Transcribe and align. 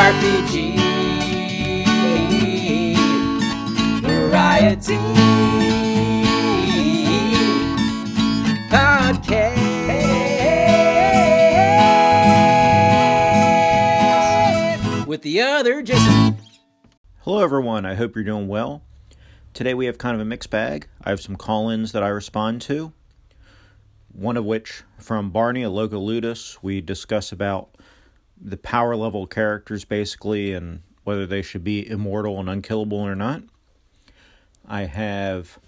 RPG 0.00 0.80
Variety 4.00 4.96
with 15.06 15.20
the 15.20 15.42
other 15.42 15.82
Jason. 15.82 16.38
Hello, 17.20 17.44
everyone. 17.44 17.84
I 17.84 17.94
hope 17.94 18.14
you're 18.14 18.24
doing 18.24 18.48
well. 18.48 18.80
Today 19.52 19.74
we 19.74 19.84
have 19.84 19.98
kind 19.98 20.14
of 20.14 20.22
a 20.22 20.24
mixed 20.24 20.48
bag. 20.48 20.88
I 21.04 21.10
have 21.10 21.20
some 21.20 21.36
call 21.36 21.68
ins 21.68 21.92
that 21.92 22.02
I 22.02 22.08
respond 22.08 22.62
to. 22.62 22.94
One 24.14 24.38
of 24.38 24.46
which 24.46 24.82
from 24.98 25.28
Barney, 25.28 25.62
a 25.62 25.68
local 25.68 26.06
Ludus. 26.06 26.56
We 26.62 26.80
discuss 26.80 27.32
about 27.32 27.76
the 28.40 28.56
power 28.56 28.96
level 28.96 29.26
characters 29.26 29.84
basically 29.84 30.52
and 30.52 30.82
whether 31.04 31.26
they 31.26 31.42
should 31.42 31.64
be 31.64 31.88
immortal 31.88 32.38
and 32.40 32.48
unkillable 32.48 32.98
or 32.98 33.14
not. 33.14 33.42
I 34.66 34.82
have 34.82 35.58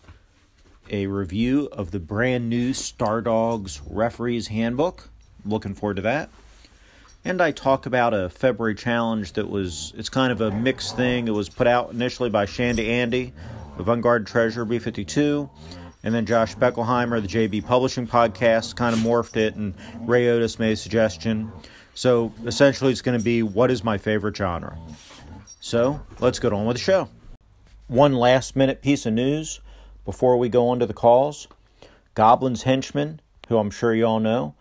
a 0.90 1.06
review 1.06 1.68
of 1.72 1.90
the 1.90 2.00
brand 2.00 2.48
new 2.48 2.72
Star 2.72 3.20
Dogs 3.20 3.80
Referees 3.86 4.48
Handbook. 4.48 5.08
Looking 5.44 5.74
forward 5.74 5.96
to 5.96 6.02
that. 6.02 6.30
And 7.24 7.40
I 7.40 7.52
talk 7.52 7.86
about 7.86 8.14
a 8.14 8.28
February 8.28 8.74
challenge 8.74 9.34
that 9.34 9.48
was, 9.48 9.92
it's 9.96 10.08
kind 10.08 10.32
of 10.32 10.40
a 10.40 10.50
mixed 10.50 10.96
thing. 10.96 11.28
It 11.28 11.32
was 11.32 11.48
put 11.48 11.66
out 11.66 11.92
initially 11.92 12.30
by 12.30 12.46
Shandy 12.46 12.90
Andy, 12.90 13.32
the 13.76 13.84
Vanguard 13.84 14.26
Treasure 14.26 14.64
B 14.64 14.80
52, 14.80 15.48
and 16.02 16.14
then 16.14 16.26
Josh 16.26 16.56
Beckelheimer, 16.56 17.22
the 17.22 17.28
JB 17.28 17.64
Publishing 17.64 18.08
Podcast, 18.08 18.74
kind 18.74 18.92
of 18.92 19.00
morphed 19.00 19.36
it, 19.36 19.54
and 19.54 19.74
Ray 20.00 20.28
Otis 20.28 20.58
made 20.58 20.72
a 20.72 20.76
suggestion. 20.76 21.52
So 21.94 22.32
essentially, 22.44 22.90
it's 22.92 23.02
going 23.02 23.18
to 23.18 23.24
be 23.24 23.42
what 23.42 23.70
is 23.70 23.84
my 23.84 23.98
favorite 23.98 24.36
genre? 24.36 24.76
So 25.60 26.00
let's 26.20 26.38
get 26.38 26.52
on 26.52 26.66
with 26.66 26.76
the 26.76 26.82
show. 26.82 27.08
One 27.86 28.14
last 28.14 28.56
minute 28.56 28.82
piece 28.82 29.06
of 29.06 29.12
news 29.12 29.60
before 30.04 30.36
we 30.36 30.48
go 30.48 30.68
on 30.68 30.78
to 30.80 30.86
the 30.86 30.94
calls 30.94 31.48
Goblin's 32.14 32.64
Henchman, 32.64 33.20
who 33.48 33.58
I'm 33.58 33.70
sure 33.70 33.94
you 33.94 34.04
all 34.04 34.20
know, 34.20 34.54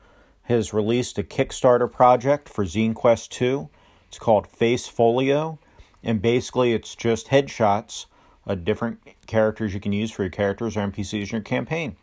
has 0.43 0.73
released 0.73 1.17
a 1.17 1.23
Kickstarter 1.23 1.91
project 1.91 2.47
for 2.47 2.65
Zine 2.65 2.93
Quest 2.93 3.31
2. 3.31 3.69
It's 4.07 4.19
called 4.19 4.47
Face 4.47 4.87
Folio, 4.87 5.59
and 6.03 6.21
basically 6.21 6.73
it's 6.73 6.95
just 6.95 7.27
headshots 7.27 8.05
of 8.45 8.65
different 8.65 8.99
characters 9.27 9.73
you 9.73 9.79
can 9.79 9.93
use 9.93 10.11
for 10.11 10.23
your 10.23 10.29
characters 10.29 10.75
or 10.75 10.81
NPCs 10.81 11.23
in 11.23 11.29
your 11.29 11.41
campaign. 11.41 11.95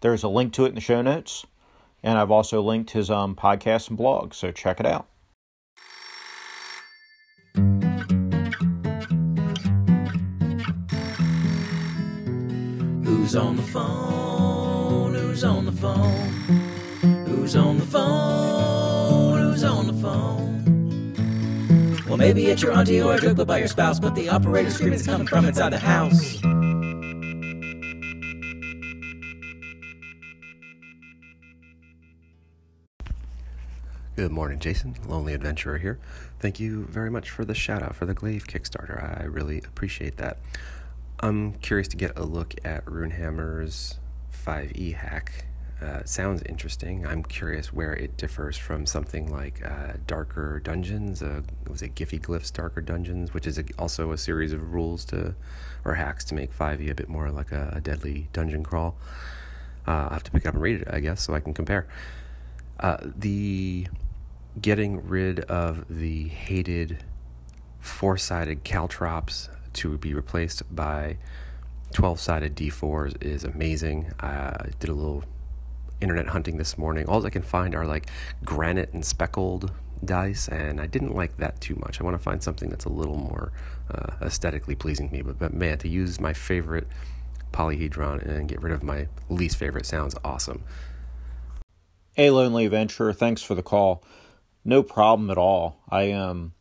There's 0.00 0.22
a 0.22 0.28
link 0.28 0.52
to 0.54 0.64
it 0.64 0.70
in 0.70 0.74
the 0.74 0.80
show 0.80 1.02
notes, 1.02 1.46
and 2.02 2.18
I've 2.18 2.30
also 2.30 2.60
linked 2.60 2.90
his 2.90 3.10
um, 3.10 3.34
podcast 3.36 3.88
and 3.88 3.96
blog, 3.96 4.34
so 4.34 4.50
check 4.50 4.80
it 4.80 4.86
out. 4.86 5.08
Who's 13.04 13.36
on 13.36 13.56
the 13.56 13.62
phone? 13.62 15.14
Who's 15.14 15.44
on 15.44 15.64
the 15.64 15.72
phone? 15.72 16.28
Who's 17.26 17.56
on 17.56 17.78
the 17.78 17.86
phone? 17.86 19.38
Who's 19.38 19.64
on 19.64 19.86
the 19.86 19.92
phone? 19.94 21.14
Well, 22.08 22.18
maybe 22.18 22.46
it's 22.46 22.62
your 22.62 22.72
auntie 22.72 23.00
or 23.00 23.14
a 23.14 23.20
joke 23.20 23.46
by 23.46 23.58
your 23.58 23.68
spouse, 23.68 23.98
but 23.98 24.14
the 24.14 24.28
operator 24.28 24.70
screaming 24.70 24.94
is 24.94 25.06
coming 25.06 25.26
from 25.26 25.46
inside 25.46 25.72
the 25.72 25.78
house. 25.78 26.42
Good 34.22 34.30
morning, 34.30 34.60
Jason. 34.60 34.94
Lonely 35.04 35.34
Adventurer 35.34 35.78
here. 35.78 35.98
Thank 36.38 36.60
you 36.60 36.84
very 36.84 37.10
much 37.10 37.28
for 37.28 37.44
the 37.44 37.56
shout 37.56 37.82
out 37.82 37.96
for 37.96 38.06
the 38.06 38.14
Glaive 38.14 38.46
Kickstarter. 38.46 39.20
I 39.20 39.24
really 39.24 39.58
appreciate 39.58 40.16
that. 40.18 40.38
I'm 41.18 41.54
curious 41.54 41.88
to 41.88 41.96
get 41.96 42.16
a 42.16 42.22
look 42.22 42.54
at 42.64 42.84
Runehammer's 42.84 43.98
5e 44.46 44.94
hack. 44.94 45.46
Uh, 45.82 46.04
sounds 46.04 46.40
interesting. 46.44 47.04
I'm 47.04 47.24
curious 47.24 47.72
where 47.72 47.94
it 47.94 48.16
differs 48.16 48.56
from 48.56 48.86
something 48.86 49.28
like 49.28 49.60
uh, 49.66 49.94
Darker 50.06 50.60
Dungeons. 50.60 51.20
Uh, 51.20 51.42
was 51.68 51.82
it 51.82 51.96
Giffyglyph's 51.96 52.52
Darker 52.52 52.80
Dungeons, 52.80 53.34
which 53.34 53.48
is 53.48 53.58
a, 53.58 53.64
also 53.76 54.12
a 54.12 54.16
series 54.16 54.52
of 54.52 54.72
rules 54.72 55.04
to 55.06 55.34
or 55.84 55.96
hacks 55.96 56.24
to 56.26 56.36
make 56.36 56.56
5e 56.56 56.88
a 56.88 56.94
bit 56.94 57.08
more 57.08 57.32
like 57.32 57.50
a, 57.50 57.72
a 57.74 57.80
deadly 57.80 58.28
dungeon 58.32 58.62
crawl. 58.62 58.94
Uh, 59.84 60.06
I 60.10 60.12
have 60.12 60.22
to 60.22 60.30
pick 60.30 60.44
it 60.44 60.46
up 60.46 60.54
and 60.54 60.62
read 60.62 60.82
it, 60.82 60.88
I 60.88 61.00
guess, 61.00 61.22
so 61.22 61.34
I 61.34 61.40
can 61.40 61.54
compare. 61.54 61.88
Uh, 62.78 62.98
the 63.02 63.88
getting 64.60 65.06
rid 65.06 65.40
of 65.40 65.84
the 65.88 66.28
hated 66.28 67.04
four-sided 67.80 68.64
caltrops 68.64 69.48
to 69.72 69.98
be 69.98 70.14
replaced 70.14 70.62
by 70.74 71.16
12-sided 71.92 72.54
d4s 72.54 73.22
is 73.22 73.44
amazing. 73.44 74.12
I 74.20 74.68
did 74.78 74.90
a 74.90 74.94
little 74.94 75.24
internet 76.00 76.28
hunting 76.28 76.58
this 76.58 76.76
morning. 76.76 77.06
All 77.06 77.24
i 77.24 77.30
can 77.30 77.42
find 77.42 77.74
are 77.74 77.86
like 77.86 78.06
granite 78.44 78.92
and 78.92 79.04
speckled 79.04 79.72
dice 80.04 80.48
and 80.48 80.80
i 80.80 80.86
didn't 80.86 81.14
like 81.14 81.36
that 81.36 81.60
too 81.60 81.76
much. 81.76 82.00
I 82.00 82.04
want 82.04 82.16
to 82.16 82.22
find 82.22 82.42
something 82.42 82.68
that's 82.68 82.84
a 82.84 82.90
little 82.90 83.16
more 83.16 83.52
uh, 83.90 84.14
aesthetically 84.20 84.74
pleasing 84.74 85.08
to 85.08 85.14
me 85.14 85.22
but, 85.22 85.38
but 85.38 85.54
man 85.54 85.78
to 85.78 85.88
use 85.88 86.20
my 86.20 86.32
favorite 86.32 86.88
polyhedron 87.52 88.26
and 88.26 88.48
get 88.48 88.62
rid 88.62 88.72
of 88.72 88.82
my 88.82 89.08
least 89.28 89.56
favorite 89.56 89.86
sounds 89.86 90.14
awesome. 90.24 90.64
Hey, 92.14 92.30
Lonely 92.30 92.66
Adventurer, 92.66 93.14
thanks 93.14 93.42
for 93.42 93.54
the 93.54 93.62
call. 93.62 94.02
No 94.64 94.82
problem 94.82 95.30
at 95.30 95.38
all. 95.38 95.80
I 95.88 96.12
um, 96.12 96.52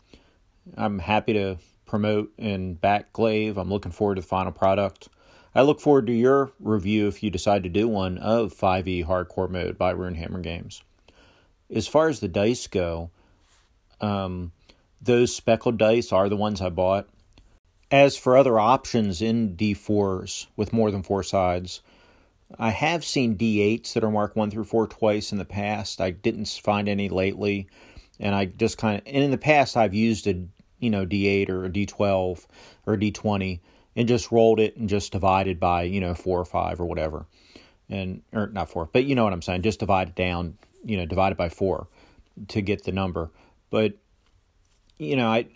I'm 0.76 1.00
happy 1.00 1.34
to 1.34 1.58
promote 1.86 2.32
and 2.38 2.80
back 2.80 3.14
Glaive. 3.14 3.58
I'm 3.58 3.70
looking 3.70 3.92
forward 3.92 4.16
to 4.16 4.22
the 4.22 4.28
final 4.28 4.52
product. 4.52 5.10
I 5.54 5.62
look 5.64 5.82
forward 5.82 6.08
to 6.08 6.14
your 6.14 6.52
review 6.60 7.08
if 7.08 7.22
you 7.22 7.30
decide 7.30 7.64
to 7.64 7.70
do 7.70 7.88
one 7.88 8.18
of 8.20 8.54
5e 8.54 9.06
Hardcore 9.06 9.50
Mode 9.50 9.78
by 9.78 9.94
Runehammer 9.94 10.42
Games. 10.42 10.82
As 11.70 11.88
far 11.88 12.08
as 12.08 12.22
the 12.22 12.30
dice 12.30 12.68
go, 12.68 13.10
um, 14.00 14.54
those 15.02 15.36
speckled 15.36 15.78
dice 15.78 16.14
are 16.14 16.30
the 16.30 16.38
ones 16.38 16.62
I 16.62 16.70
bought. 16.70 17.10
As 17.92 18.16
for 18.16 18.38
other 18.38 18.58
options 18.58 19.22
in 19.22 19.58
D4s 19.58 20.48
with 20.56 20.72
more 20.72 20.92
than 20.92 21.04
four 21.04 21.24
sides, 21.24 21.82
I 22.58 22.70
have 22.70 23.04
seen 23.04 23.38
D8s 23.38 23.94
that 23.94 24.04
are 24.04 24.12
marked 24.12 24.38
1 24.38 24.52
through 24.52 24.64
4 24.64 24.88
twice 24.88 25.34
in 25.34 25.38
the 25.38 25.46
past. 25.46 26.00
I 26.00 26.12
didn't 26.12 26.48
find 26.48 26.88
any 26.88 27.10
lately. 27.10 27.68
And 28.22 28.34
I 28.34 28.46
just 28.46 28.78
kind 28.78 29.02
of, 29.02 29.04
and 29.08 29.24
in 29.24 29.32
the 29.32 29.38
past, 29.38 29.76
I've 29.76 29.96
used 29.96 30.28
a, 30.28 30.46
you 30.80 30.90
know, 30.90 31.06
D8 31.06 31.50
or 31.50 31.66
a 31.66 31.70
D12 31.70 32.46
or 32.86 32.94
a 32.94 32.98
D20 32.98 33.60
and 33.96 34.08
just 34.08 34.32
rolled 34.32 34.60
it 34.60 34.78
and 34.78 34.88
just 34.88 35.12
divided 35.12 35.60
by, 35.60 35.84
you 35.84 36.00
know, 36.00 36.14
4 36.14 36.40
or 36.40 36.46
5 36.46 36.80
or 36.80 36.86
whatever. 36.86 37.26
And, 37.90 38.22
or 38.32 38.48
not 38.48 38.70
4, 38.70 38.90
but 38.94 39.04
you 39.04 39.16
know 39.16 39.26
what 39.26 39.34
I'm 39.34 39.42
saying. 39.42 39.64
Just 39.64 39.82
divide 39.82 40.10
it 40.10 40.16
down, 40.16 40.58
you 40.86 40.96
know, 40.96 41.06
divide 41.06 41.34
it 41.34 41.38
by 41.38 41.50
4 41.50 41.88
to 42.48 42.62
get 42.62 42.86
the 42.86 42.94
number. 42.94 43.32
But, 43.70 43.96
you 44.98 45.18
know, 45.18 45.28
I, 45.28 45.48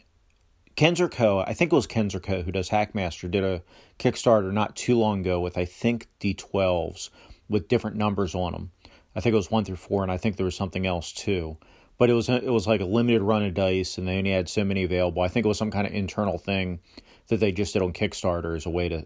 Kenzerco, 0.75 1.45
I 1.47 1.53
think 1.53 1.71
it 1.71 1.75
was 1.75 1.88
Kenzerco 1.88 2.44
who 2.44 2.51
does 2.51 2.69
Hackmaster, 2.69 3.31
did 3.31 3.44
a 3.45 3.61
Kickstarter 4.00 4.51
not 4.51 4.75
too 4.75 4.97
long 4.97 5.21
ago 5.21 5.39
with, 5.39 5.57
I 5.57 5.63
think, 5.63 6.09
D12s 6.19 7.09
with 7.47 7.69
different 7.69 7.95
numbers 7.95 8.35
on 8.35 8.51
them. 8.51 8.71
I 9.15 9.21
think 9.21 9.31
it 9.31 9.38
was 9.38 9.51
1 9.51 9.63
through 9.63 9.77
4, 9.77 10.03
and 10.03 10.11
I 10.11 10.18
think 10.18 10.35
there 10.35 10.45
was 10.45 10.56
something 10.56 10.85
else 10.85 11.13
too. 11.13 11.57
But 11.97 12.09
it 12.09 12.13
was 12.13 12.27
it 12.27 12.44
was 12.45 12.68
like 12.68 12.81
a 12.81 12.86
limited 12.86 13.21
run 13.21 13.44
of 13.44 13.53
dice, 13.53 13.97
and 13.97 14.07
they 14.07 14.18
only 14.18 14.31
had 14.31 14.50
so 14.50 14.63
many 14.65 14.83
available. 14.83 15.21
I 15.21 15.27
think 15.30 15.45
it 15.45 15.50
was 15.50 15.57
some 15.57 15.71
kind 15.71 15.88
of 15.88 15.94
internal 15.94 16.38
thing 16.38 16.80
that 17.27 17.39
they 17.39 17.51
just 17.51 17.74
did 17.74 17.81
on 17.81 17.94
Kickstarter 17.94 18.56
as 18.56 18.65
a 18.65 18.69
way 18.69 18.89
to 18.89 19.06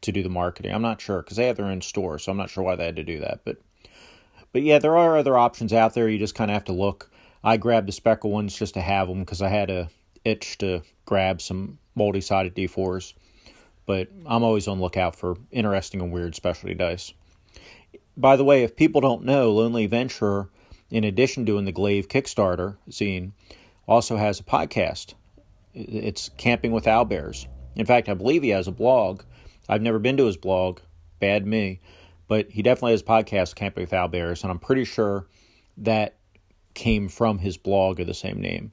to 0.00 0.12
do 0.12 0.22
the 0.22 0.28
marketing. 0.28 0.74
I'm 0.74 0.82
not 0.82 1.00
sure 1.00 1.22
because 1.22 1.36
they 1.36 1.46
have 1.46 1.56
their 1.56 1.66
own 1.66 1.80
store, 1.80 2.18
so 2.18 2.32
I'm 2.32 2.38
not 2.38 2.50
sure 2.50 2.64
why 2.64 2.76
they 2.76 2.86
had 2.86 2.96
to 2.96 3.04
do 3.04 3.20
that. 3.20 3.40
But 3.44 3.58
but 4.52 4.62
yeah, 4.62 4.78
there 4.78 4.96
are 4.96 5.16
other 5.16 5.36
options 5.36 5.72
out 5.72 5.94
there. 5.94 6.08
You 6.08 6.18
just 6.18 6.34
kind 6.34 6.50
of 6.50 6.54
have 6.54 6.64
to 6.64 6.72
look. 6.72 7.10
I 7.44 7.56
grabbed 7.56 7.88
the 7.88 7.92
speckle 7.92 8.30
ones 8.30 8.56
just 8.56 8.74
to 8.74 8.80
have 8.80 9.08
them 9.08 9.20
because 9.20 9.42
I 9.42 9.48
had 9.48 9.70
a 9.70 9.88
itch 10.24 10.58
to 10.58 10.82
grab 11.04 11.40
some 11.40 11.78
multi-sided 11.94 12.54
D4s. 12.54 13.14
But 13.86 14.08
I'm 14.26 14.42
always 14.42 14.68
on 14.68 14.80
lookout 14.80 15.16
for 15.16 15.36
interesting 15.50 16.00
and 16.00 16.12
weird 16.12 16.34
specialty 16.34 16.74
dice. 16.74 17.12
By 18.16 18.36
the 18.36 18.44
way, 18.44 18.64
if 18.64 18.76
people 18.76 19.00
don't 19.00 19.24
know, 19.24 19.52
Lonely 19.52 19.84
Adventurer, 19.84 20.50
in 20.90 21.04
addition 21.04 21.44
to 21.44 21.52
doing 21.52 21.64
the 21.64 21.72
Glaive 21.72 22.08
Kickstarter 22.08 22.76
zine, 22.90 23.32
also 23.86 24.16
has 24.16 24.40
a 24.40 24.44
podcast. 24.44 25.14
It's 25.74 26.30
Camping 26.36 26.72
with 26.72 26.84
Owlbears. 26.84 27.46
In 27.76 27.86
fact, 27.86 28.08
I 28.08 28.14
believe 28.14 28.42
he 28.42 28.48
has 28.50 28.66
a 28.66 28.72
blog. 28.72 29.22
I've 29.68 29.82
never 29.82 29.98
been 29.98 30.16
to 30.16 30.26
his 30.26 30.36
blog, 30.36 30.80
bad 31.20 31.46
me, 31.46 31.80
but 32.26 32.50
he 32.50 32.62
definitely 32.62 32.92
has 32.92 33.02
a 33.02 33.04
podcast, 33.04 33.54
Camping 33.54 33.82
with 33.82 33.92
Owlbears, 33.92 34.42
and 34.42 34.50
I'm 34.50 34.58
pretty 34.58 34.84
sure 34.84 35.26
that 35.76 36.16
came 36.74 37.08
from 37.08 37.38
his 37.38 37.56
blog 37.56 38.00
of 38.00 38.06
the 38.06 38.14
same 38.14 38.40
name, 38.40 38.72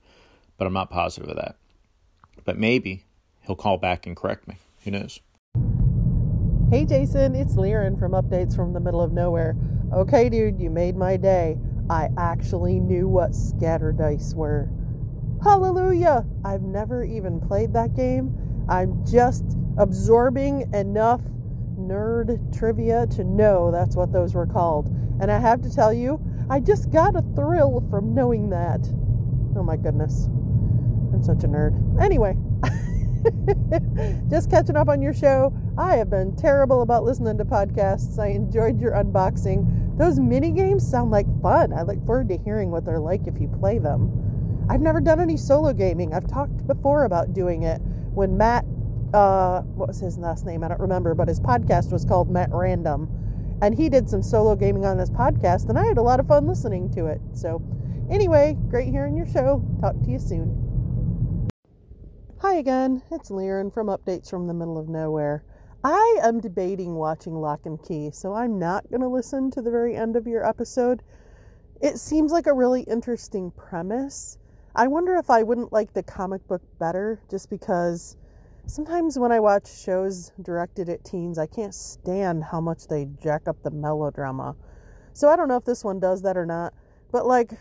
but 0.57 0.65
I'm 0.65 0.73
not 0.73 0.89
positive 0.89 1.29
of 1.29 1.35
that. 1.35 1.56
But 2.44 2.57
maybe 2.57 3.06
he'll 3.41 3.56
call 3.56 3.77
back 3.77 4.07
and 4.07 4.15
correct 4.15 4.47
me. 4.47 4.57
Who 4.83 4.91
knows? 4.91 5.19
Hey 6.69 6.85
Jason, 6.85 7.35
it's 7.35 7.56
Liren 7.56 7.97
from 7.97 8.13
Updates 8.13 8.56
from 8.56 8.73
the 8.73 8.79
Middle 8.79 9.01
of 9.01 9.11
Nowhere. 9.11 9.56
Okay, 9.94 10.29
dude, 10.29 10.59
you 10.59 10.69
made 10.69 10.95
my 10.95 11.15
day. 11.15 11.57
I 11.89 12.09
actually 12.17 12.79
knew 12.79 13.07
what 13.07 13.35
scatter 13.35 13.91
dice 13.91 14.33
were. 14.33 14.69
Hallelujah! 15.43 16.25
I've 16.43 16.63
never 16.63 17.03
even 17.03 17.39
played 17.39 17.73
that 17.73 17.95
game. 17.95 18.65
I'm 18.67 19.05
just 19.05 19.43
absorbing 19.77 20.73
enough 20.73 21.21
nerd 21.77 22.57
trivia 22.57 23.05
to 23.07 23.23
know 23.23 23.69
that's 23.71 23.95
what 23.95 24.11
those 24.11 24.33
were 24.33 24.47
called. 24.47 24.87
And 25.21 25.31
I 25.31 25.39
have 25.39 25.61
to 25.61 25.73
tell 25.73 25.93
you, 25.93 26.19
I 26.49 26.59
just 26.59 26.89
got 26.89 27.15
a 27.15 27.21
thrill 27.35 27.85
from 27.89 28.15
knowing 28.15 28.49
that. 28.49 28.87
Oh 29.55 29.63
my 29.63 29.77
goodness. 29.77 30.25
I'm 30.25 31.21
such 31.23 31.43
a 31.43 31.47
nerd. 31.47 32.01
Anyway, 32.01 32.35
just 34.29 34.49
catching 34.49 34.75
up 34.75 34.89
on 34.89 35.01
your 35.01 35.13
show. 35.13 35.53
I 35.77 35.95
have 35.95 36.09
been 36.09 36.35
terrible 36.35 36.81
about 36.81 37.03
listening 37.03 37.37
to 37.37 37.45
podcasts. 37.45 38.19
I 38.19 38.27
enjoyed 38.29 38.81
your 38.81 38.93
unboxing. 38.93 39.84
Those 39.97 40.19
mini 40.19 40.51
games 40.51 40.86
sound 40.86 41.12
like 41.12 41.25
fun. 41.42 41.71
I 41.71 41.83
look 41.83 42.06
forward 42.06 42.27
to 42.30 42.38
hearing 42.38 42.69
what 42.69 42.83
they're 42.83 43.00
like 43.00 43.27
if 43.27 43.39
you 43.39 43.47
play 43.47 43.80
them. 43.80 44.65
I've 44.69 44.81
never 44.81 45.00
done 45.00 45.21
any 45.21 45.38
solo 45.38 45.71
gaming. 45.71 46.13
I've 46.13 46.27
talked 46.27 46.68
before 46.68 47.06
about 47.06 47.33
doing 47.33 47.63
it 47.63 47.77
when 48.13 48.36
Matt, 48.36 48.65
uh, 49.13 49.62
what 49.62 49.88
was 49.88 50.00
his 50.00 50.18
last 50.18 50.45
name? 50.45 50.63
I 50.63 50.68
don't 50.68 50.81
remember, 50.81 51.13
but 51.13 51.27
his 51.27 51.39
podcast 51.39 51.94
was 51.94 52.03
called 52.03 52.30
Matt 52.30 52.50
Random. 52.51 53.09
And 53.62 53.74
he 53.74 53.88
did 53.88 54.09
some 54.09 54.21
solo 54.21 54.56
gaming 54.56 54.86
on 54.86 54.97
his 54.97 55.09
podcast, 55.09 55.69
and 55.69 55.80
I 55.80 55.86
had 55.86 55.97
a 55.97 56.01
lot 56.01 56.19
of 56.19 56.27
fun 56.27 56.45
listening 56.45 56.92
to 56.94 57.06
it. 57.06 57.21
So, 57.33 57.62
anyway, 58.09 58.57
great 58.68 58.89
hearing 58.89 59.15
your 59.15 59.27
show. 59.27 59.63
Talk 59.80 59.95
to 60.03 60.12
you 60.12 60.19
soon. 60.19 61.50
Hi 62.39 62.56
again, 62.56 63.01
it's 63.12 63.31
Liren 63.31 63.74
from 63.74 63.88
Updates 63.88 64.30
from 64.30 64.47
the 64.47 64.53
Middle 64.53 64.77
of 64.77 64.89
Nowhere. 64.89 65.45
I 65.87 66.17
am 66.23 66.39
debating 66.39 66.95
watching 66.95 67.35
Locke 67.35 67.67
and 67.67 67.79
Key, 67.79 68.09
so 68.09 68.33
I'm 68.33 68.57
not 68.57 68.89
going 68.89 69.01
to 69.01 69.07
listen 69.07 69.51
to 69.51 69.61
the 69.61 69.69
very 69.69 69.95
end 69.95 70.15
of 70.15 70.25
your 70.25 70.43
episode. 70.43 71.03
It 71.79 71.99
seems 71.99 72.31
like 72.31 72.47
a 72.47 72.53
really 72.53 72.81
interesting 72.81 73.51
premise. 73.51 74.39
I 74.75 74.87
wonder 74.87 75.15
if 75.17 75.29
I 75.29 75.43
wouldn't 75.43 75.71
like 75.71 75.93
the 75.93 76.01
comic 76.01 76.47
book 76.47 76.63
better 76.79 77.21
just 77.29 77.51
because 77.51 78.17
sometimes 78.65 79.19
when 79.19 79.31
I 79.31 79.39
watch 79.39 79.71
shows 79.71 80.31
directed 80.41 80.89
at 80.89 81.03
teens, 81.03 81.37
I 81.37 81.45
can't 81.45 81.75
stand 81.75 82.45
how 82.45 82.61
much 82.61 82.87
they 82.87 83.07
jack 83.21 83.47
up 83.47 83.61
the 83.61 83.69
melodrama. 83.69 84.55
So 85.13 85.29
I 85.29 85.35
don't 85.35 85.47
know 85.47 85.57
if 85.57 85.65
this 85.65 85.83
one 85.83 85.99
does 85.99 86.23
that 86.23 86.35
or 86.35 86.47
not, 86.47 86.73
but 87.11 87.27
like, 87.27 87.51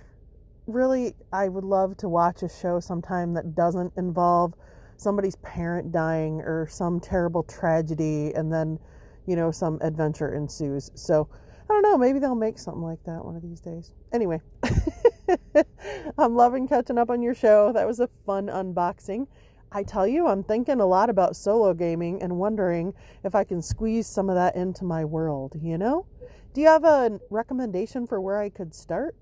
really, 0.67 1.15
I 1.31 1.51
would 1.51 1.65
love 1.65 1.99
to 1.99 2.09
watch 2.09 2.43
a 2.43 2.49
show 2.49 2.81
sometime 2.81 3.35
that 3.35 3.55
doesn't 3.55 3.93
involve 3.99 4.55
somebody's 4.97 5.37
parent 5.37 5.93
dying 5.93 6.41
or 6.41 6.67
some 6.69 7.01
terrible 7.01 7.43
tragedy 7.43 8.33
and 8.35 8.53
then, 8.53 8.79
you 9.27 9.37
know, 9.37 9.51
some 9.51 9.79
adventure 9.83 10.35
ensues. 10.35 10.91
So, 10.95 11.29
I 11.69 11.73
don't 11.73 11.83
know, 11.83 11.97
maybe 11.97 12.19
they'll 12.19 12.35
make 12.35 12.59
something 12.59 12.83
like 12.83 13.03
that 13.05 13.25
one 13.25 13.37
of 13.37 13.43
these 13.43 13.61
days. 13.61 13.93
Anyway, 14.13 14.41
I'm 16.19 16.35
loving 16.35 16.69
catching 16.69 16.99
up 16.99 17.11
on 17.11 17.23
your 17.23 17.35
show. 17.35 17.73
That 17.73 17.87
was 17.87 18.01
a 18.01 18.09
fun 18.27 18.49
unboxing. 18.49 19.27
I 19.73 19.83
tell 19.83 20.07
you, 20.07 20.29
I'm 20.29 20.45
thinking 20.45 20.81
a 20.81 20.87
lot 20.87 21.11
about 21.11 21.35
solo 21.35 21.75
gaming 21.75 22.23
and 22.23 22.37
wondering 22.37 22.95
if 23.25 23.35
I 23.35 23.43
can 23.43 23.61
squeeze 23.61 24.07
some 24.07 24.29
of 24.29 24.37
that 24.37 24.55
into 24.55 24.85
my 24.85 25.05
world, 25.05 25.57
you 25.61 25.77
know? 25.79 26.07
Do 26.53 26.61
you 26.61 26.69
have 26.69 26.85
a 26.85 27.19
recommendation 27.31 28.07
for 28.07 28.21
where 28.21 28.41
I 28.41 28.51
could 28.51 28.73
start? 28.73 29.17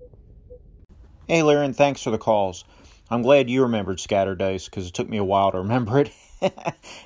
Hey, 1.27 1.39
Liren, 1.39 1.75
thanks 1.75 2.03
for 2.03 2.11
the 2.11 2.19
calls. 2.19 2.65
I'm 3.09 3.21
glad 3.21 3.49
you 3.49 3.63
remembered 3.63 3.99
Scatter 3.99 4.35
Dice 4.35 4.65
because 4.65 4.87
it 4.87 4.93
took 4.93 5.09
me 5.09 5.17
a 5.17 5.23
while 5.23 5.51
to 5.51 5.59
remember 5.59 5.99
it, 5.99 6.11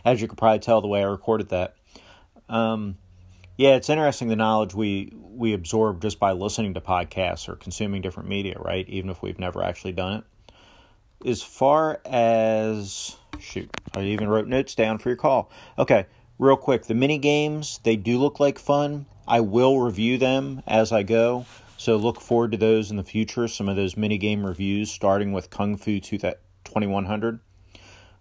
as 0.05 0.21
you 0.21 0.27
could 0.27 0.37
probably 0.37 0.59
tell 0.59 0.81
the 0.81 0.87
way 0.87 1.01
I 1.01 1.05
recorded 1.05 1.49
that. 1.49 1.75
Um, 2.49 2.97
yeah, 3.57 3.75
it's 3.75 3.89
interesting 3.89 4.27
the 4.27 4.35
knowledge 4.35 4.75
we 4.75 5.11
we 5.13 5.53
absorb 5.53 6.01
just 6.01 6.19
by 6.19 6.31
listening 6.31 6.75
to 6.75 6.81
podcasts 6.81 7.49
or 7.49 7.55
consuming 7.55 8.01
different 8.01 8.29
media, 8.29 8.57
right? 8.59 8.87
Even 8.87 9.09
if 9.09 9.21
we've 9.21 9.39
never 9.39 9.63
actually 9.63 9.91
done 9.91 10.13
it. 10.19 11.27
As 11.27 11.41
far 11.41 11.99
as 12.05 13.15
shoot, 13.39 13.69
I 13.95 14.03
even 14.03 14.29
wrote 14.29 14.47
notes 14.47 14.75
down 14.75 14.99
for 14.99 15.09
your 15.09 15.15
call. 15.15 15.51
Okay, 15.77 16.05
real 16.37 16.57
quick, 16.57 16.85
the 16.85 16.93
mini 16.93 17.17
games 17.17 17.79
they 17.83 17.95
do 17.95 18.19
look 18.19 18.39
like 18.39 18.59
fun. 18.59 19.07
I 19.27 19.41
will 19.41 19.79
review 19.79 20.17
them 20.17 20.61
as 20.67 20.91
I 20.91 21.03
go. 21.03 21.45
So 21.77 21.95
look 21.95 22.19
forward 22.19 22.51
to 22.51 22.57
those 22.57 22.89
in 22.89 22.97
the 22.97 23.03
future. 23.03 23.47
Some 23.47 23.69
of 23.69 23.75
those 23.75 23.95
mini 23.95 24.17
game 24.17 24.45
reviews, 24.45 24.91
starting 24.91 25.31
with 25.31 25.51
Kung 25.51 25.77
Fu 25.77 25.99
2100. 25.99 27.39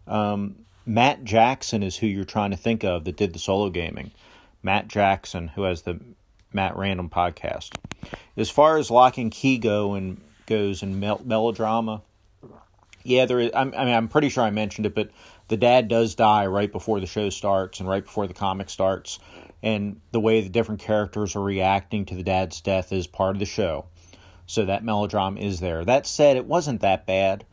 Um, 0.06 0.56
Matt 0.84 1.24
Jackson 1.24 1.82
is 1.82 1.96
who 1.96 2.06
you're 2.06 2.24
trying 2.24 2.52
to 2.52 2.56
think 2.56 2.84
of 2.84 3.04
that 3.04 3.16
did 3.16 3.32
the 3.32 3.38
solo 3.38 3.70
gaming. 3.70 4.12
Matt 4.62 4.88
Jackson, 4.88 5.48
who 5.48 5.62
has 5.62 5.82
the 5.82 5.98
Matt 6.52 6.76
Random 6.76 7.08
podcast. 7.08 7.76
As 8.36 8.50
far 8.50 8.76
as 8.76 8.90
Locke 8.90 9.18
and 9.18 9.32
Key 9.32 9.58
go 9.58 9.94
and 9.94 10.20
goes 10.46 10.82
and 10.82 11.00
mel- 11.00 11.22
melodrama, 11.24 12.02
yeah, 13.02 13.24
there 13.26 13.40
is. 13.40 13.50
I'm, 13.54 13.72
I 13.76 13.84
mean, 13.84 13.94
I'm 13.94 14.08
pretty 14.08 14.28
sure 14.28 14.44
I 14.44 14.50
mentioned 14.50 14.86
it, 14.86 14.94
but 14.94 15.10
the 15.48 15.56
dad 15.56 15.88
does 15.88 16.14
die 16.14 16.46
right 16.46 16.70
before 16.70 17.00
the 17.00 17.06
show 17.06 17.30
starts 17.30 17.80
and 17.80 17.88
right 17.88 18.04
before 18.04 18.26
the 18.26 18.34
comic 18.34 18.68
starts 18.68 19.18
and 19.66 20.00
the 20.12 20.20
way 20.20 20.40
the 20.40 20.48
different 20.48 20.80
characters 20.80 21.34
are 21.34 21.42
reacting 21.42 22.04
to 22.06 22.14
the 22.14 22.22
dad's 22.22 22.60
death 22.60 22.92
is 22.92 23.08
part 23.08 23.34
of 23.34 23.40
the 23.40 23.46
show. 23.46 23.86
So 24.46 24.64
that 24.64 24.84
melodrama 24.84 25.40
is 25.40 25.58
there. 25.58 25.84
That 25.84 26.06
said, 26.06 26.36
it 26.36 26.46
wasn't 26.46 26.82
that 26.82 27.04
bad. 27.04 27.44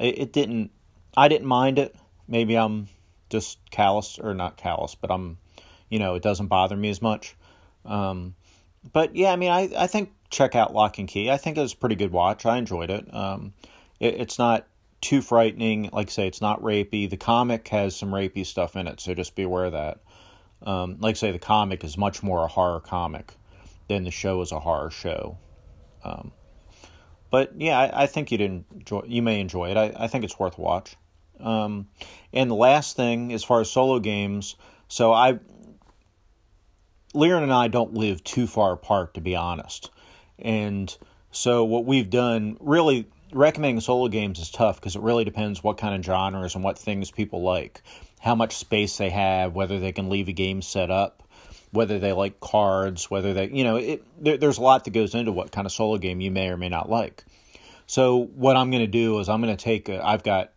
It, 0.00 0.18
it 0.18 0.32
didn't. 0.32 0.70
I 1.14 1.28
didn't 1.28 1.46
mind 1.46 1.78
it. 1.78 1.94
Maybe 2.26 2.56
I'm 2.56 2.88
just 3.28 3.58
callous 3.70 4.18
or 4.18 4.32
not 4.32 4.56
callous, 4.56 4.94
but 4.94 5.10
I'm, 5.10 5.36
you 5.90 5.98
know, 5.98 6.14
it 6.14 6.22
doesn't 6.22 6.46
bother 6.46 6.78
me 6.78 6.88
as 6.88 7.02
much. 7.02 7.36
Um, 7.84 8.36
but 8.94 9.14
yeah, 9.14 9.30
I 9.30 9.36
mean, 9.36 9.50
I 9.50 9.70
I 9.76 9.86
think 9.86 10.12
check 10.30 10.54
out 10.54 10.72
Locke 10.72 10.98
and 10.98 11.08
Key. 11.08 11.30
I 11.30 11.36
think 11.36 11.58
it 11.58 11.60
was 11.60 11.74
a 11.74 11.76
pretty 11.76 11.96
good 11.96 12.12
watch. 12.12 12.46
I 12.46 12.56
enjoyed 12.56 12.88
it. 12.88 13.14
Um, 13.14 13.52
it 13.98 14.14
it's 14.14 14.38
not 14.38 14.66
too 15.02 15.20
frightening. 15.20 15.90
Like 15.92 16.08
I 16.08 16.10
say, 16.10 16.26
it's 16.26 16.40
not 16.40 16.62
rapey. 16.62 17.10
The 17.10 17.18
comic 17.18 17.68
has 17.68 17.94
some 17.94 18.12
rapey 18.12 18.46
stuff 18.46 18.76
in 18.76 18.86
it, 18.86 18.98
so 18.98 19.12
just 19.12 19.36
be 19.36 19.42
aware 19.42 19.66
of 19.66 19.72
that. 19.72 20.00
Um, 20.62 20.96
like 21.00 21.16
say, 21.16 21.32
the 21.32 21.38
comic 21.38 21.84
is 21.84 21.96
much 21.96 22.22
more 22.22 22.44
a 22.44 22.48
horror 22.48 22.80
comic 22.80 23.34
than 23.88 24.04
the 24.04 24.10
show 24.10 24.40
is 24.42 24.52
a 24.52 24.60
horror 24.60 24.90
show. 24.90 25.38
Um, 26.04 26.32
but 27.30 27.52
yeah, 27.56 27.78
I, 27.78 28.02
I, 28.02 28.06
think 28.06 28.30
you'd 28.30 28.40
enjoy. 28.40 29.02
You 29.06 29.22
may 29.22 29.40
enjoy 29.40 29.70
it. 29.70 29.76
I, 29.76 29.92
I 29.96 30.06
think 30.06 30.24
it's 30.24 30.38
worth 30.38 30.58
watch. 30.58 30.96
Um, 31.38 31.88
and 32.32 32.50
the 32.50 32.54
last 32.54 32.96
thing, 32.96 33.32
as 33.32 33.42
far 33.44 33.60
as 33.60 33.70
solo 33.70 33.98
games, 33.98 34.56
so 34.88 35.12
I, 35.12 35.38
Liren 37.14 37.42
and 37.42 37.52
I 37.52 37.68
don't 37.68 37.94
live 37.94 38.22
too 38.24 38.46
far 38.46 38.72
apart, 38.72 39.14
to 39.14 39.20
be 39.20 39.34
honest. 39.36 39.90
And 40.38 40.94
so 41.30 41.64
what 41.64 41.84
we've 41.84 42.10
done, 42.10 42.56
really, 42.60 43.06
recommending 43.32 43.80
solo 43.80 44.08
games 44.08 44.38
is 44.38 44.50
tough 44.50 44.80
because 44.80 44.96
it 44.96 45.02
really 45.02 45.24
depends 45.24 45.62
what 45.62 45.78
kind 45.78 45.94
of 45.94 46.04
genres 46.04 46.54
and 46.54 46.64
what 46.64 46.78
things 46.78 47.10
people 47.10 47.42
like 47.42 47.82
how 48.20 48.34
much 48.34 48.56
space 48.56 48.96
they 48.98 49.10
have, 49.10 49.54
whether 49.54 49.80
they 49.80 49.92
can 49.92 50.08
leave 50.08 50.28
a 50.28 50.32
game 50.32 50.62
set 50.62 50.90
up, 50.90 51.22
whether 51.72 51.98
they 51.98 52.12
like 52.12 52.40
cards, 52.40 53.10
whether 53.10 53.34
they, 53.34 53.48
you 53.48 53.64
know, 53.64 53.76
it, 53.76 54.04
there, 54.22 54.36
there's 54.36 54.58
a 54.58 54.62
lot 54.62 54.84
that 54.84 54.90
goes 54.90 55.14
into 55.14 55.32
what 55.32 55.52
kind 55.52 55.66
of 55.66 55.72
solo 55.72 55.98
game 55.98 56.20
you 56.20 56.30
may 56.30 56.48
or 56.48 56.56
may 56.56 56.68
not 56.68 56.88
like. 56.88 57.24
So 57.86 58.18
what 58.18 58.56
I'm 58.56 58.70
going 58.70 58.84
to 58.84 58.86
do 58.86 59.18
is 59.18 59.28
I'm 59.28 59.42
going 59.42 59.56
to 59.56 59.62
take, 59.62 59.88
I've 59.88 60.22
got 60.22 60.52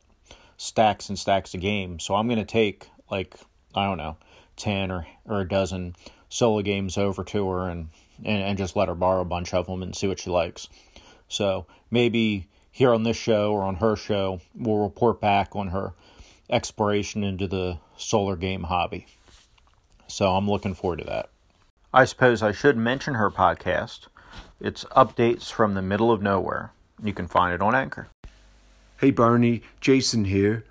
stacks 0.58 1.10
and 1.10 1.18
stacks 1.18 1.54
of 1.54 1.62
games, 1.62 2.04
so 2.04 2.16
I'm 2.16 2.28
going 2.28 2.40
to 2.40 2.46
take 2.46 2.88
like 3.10 3.36
I 3.76 3.86
don't 3.86 3.98
know, 3.98 4.18
ten 4.56 4.92
or 4.92 5.08
or 5.26 5.42
a 5.42 5.48
dozen 5.48 5.96
solo 6.30 6.62
games 6.62 6.98
over 6.98 7.24
to 7.24 7.50
her 7.50 7.70
and, 7.70 7.90
and 8.24 8.44
and 8.44 8.58
just 8.58 8.76
let 8.76 8.88
her 8.88 8.96
borrow 8.96 9.22
a 9.22 9.26
bunch 9.26 9.54
of 9.54 9.68
them 9.68 9.84
and 9.84 9.96
see 9.96 10.08
what 10.08 10.20
she 10.20 10.30
likes. 10.30 10.68
So 11.28 11.66
maybe 11.90 12.48
here 12.72 12.94
on 12.94 13.04
this 13.04 13.18
show 13.18 13.52
or 13.54 13.64
on 13.64 13.76
her 13.76 13.96
show, 13.96 14.42
we'll 14.56 14.78
report 14.78 15.22
back 15.22 15.56
on 15.56 15.70
her 15.70 15.94
exploration 16.54 17.24
into 17.24 17.48
the 17.48 17.80
solar 17.98 18.36
game 18.36 18.64
hobby. 18.64 19.08
So 20.08 20.36
I'm 20.36 20.48
looking 20.48 20.76
forward 20.76 21.00
to 21.00 21.06
that. 21.06 21.30
I 21.92 22.06
suppose 22.06 22.44
I 22.44 22.52
should 22.52 22.78
mention 22.78 23.16
her 23.16 23.32
podcast. 23.32 24.02
It's 24.60 24.84
Updates 24.86 25.52
from 25.52 25.74
the 25.74 25.82
Middle 25.82 26.12
of 26.12 26.22
Nowhere. 26.22 26.72
You 27.04 27.12
can 27.12 27.28
find 27.28 27.54
it 27.54 27.62
on 27.62 27.74
Anchor. 27.74 28.08
Hey 28.98 29.10
Barney, 29.10 29.64
Jason 29.82 30.26
here. 30.26 30.64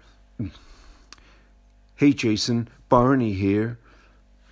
Hey 1.96 2.12
Jason, 2.12 2.68
Barney 2.88 3.32
here. 3.32 3.78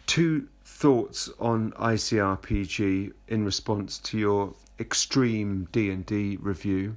Two 0.07 0.49
thoughts 0.65 1.31
on 1.39 1.71
ICRPG 1.73 3.13
in 3.29 3.45
response 3.45 3.99
to 3.99 4.19
your 4.19 4.55
extreme 4.81 5.69
D&D 5.71 6.39
review. 6.41 6.97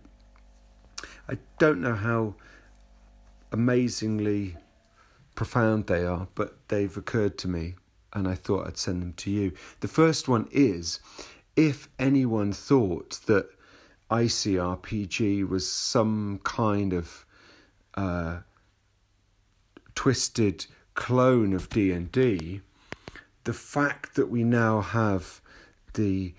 I 1.29 1.37
don't 1.59 1.81
know 1.81 1.95
how 1.95 2.33
amazingly 3.53 4.57
profound 5.35 5.87
they 5.87 6.03
are, 6.03 6.27
but 6.35 6.57
they've 6.67 6.97
occurred 6.97 7.37
to 7.39 7.47
me 7.47 7.75
and 8.13 8.27
I 8.27 8.35
thought 8.35 8.67
I'd 8.67 8.77
send 8.77 9.01
them 9.01 9.13
to 9.13 9.31
you. 9.31 9.53
The 9.79 9.87
first 9.87 10.27
one 10.27 10.47
is 10.51 10.99
if 11.55 11.87
anyone 11.99 12.53
thought 12.53 13.19
that 13.25 13.49
ICRPG 14.09 15.47
was 15.47 15.69
some 15.69 16.39
kind 16.43 16.93
of 16.93 17.25
uh, 17.95 18.39
twisted 19.95 20.65
clone 20.93 21.53
of 21.53 21.69
D&D, 21.69 22.61
the 23.43 23.53
fact 23.53 24.15
that 24.15 24.29
we 24.29 24.43
now 24.43 24.81
have 24.81 25.41
the 25.93 26.33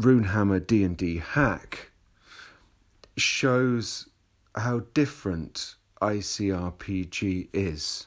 Runehammer 0.00 0.64
D&D 0.66 1.18
hack 1.18 1.90
shows 3.16 4.08
how 4.54 4.80
different 4.94 5.74
ICRPG 6.00 7.48
is. 7.52 8.06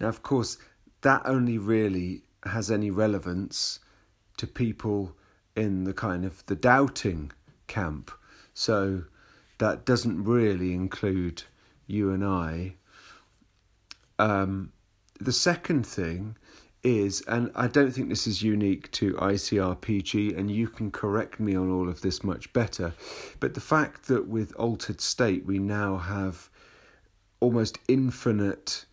Now, 0.00 0.08
of 0.08 0.22
course, 0.22 0.58
that 1.02 1.22
only 1.24 1.58
really 1.58 2.22
has 2.44 2.70
any 2.70 2.90
relevance 2.90 3.80
to 4.36 4.46
people 4.46 5.16
in 5.54 5.84
the 5.84 5.94
kind 5.94 6.24
of 6.24 6.44
the 6.46 6.56
doubting 6.56 7.32
camp. 7.66 8.10
So 8.54 9.04
that 9.58 9.86
doesn't 9.86 10.24
really 10.24 10.72
include 10.72 11.42
you 11.86 12.10
and 12.10 12.24
I. 12.24 12.74
Um, 14.18 14.72
the 15.20 15.32
second 15.32 15.86
thing 15.86 16.36
is, 16.86 17.20
and 17.22 17.50
I 17.56 17.66
don't 17.66 17.90
think 17.90 18.08
this 18.08 18.28
is 18.28 18.42
unique 18.42 18.90
to 18.92 19.14
ICRPG, 19.14 20.38
and 20.38 20.48
you 20.48 20.68
can 20.68 20.92
correct 20.92 21.40
me 21.40 21.56
on 21.56 21.68
all 21.68 21.88
of 21.88 22.00
this 22.00 22.22
much 22.22 22.52
better, 22.52 22.94
but 23.40 23.54
the 23.54 23.60
fact 23.60 24.06
that 24.06 24.28
with 24.28 24.54
Altered 24.54 25.00
State 25.00 25.44
we 25.44 25.58
now 25.58 25.96
have 25.96 26.48
almost 27.40 27.78
infinite 27.88 28.84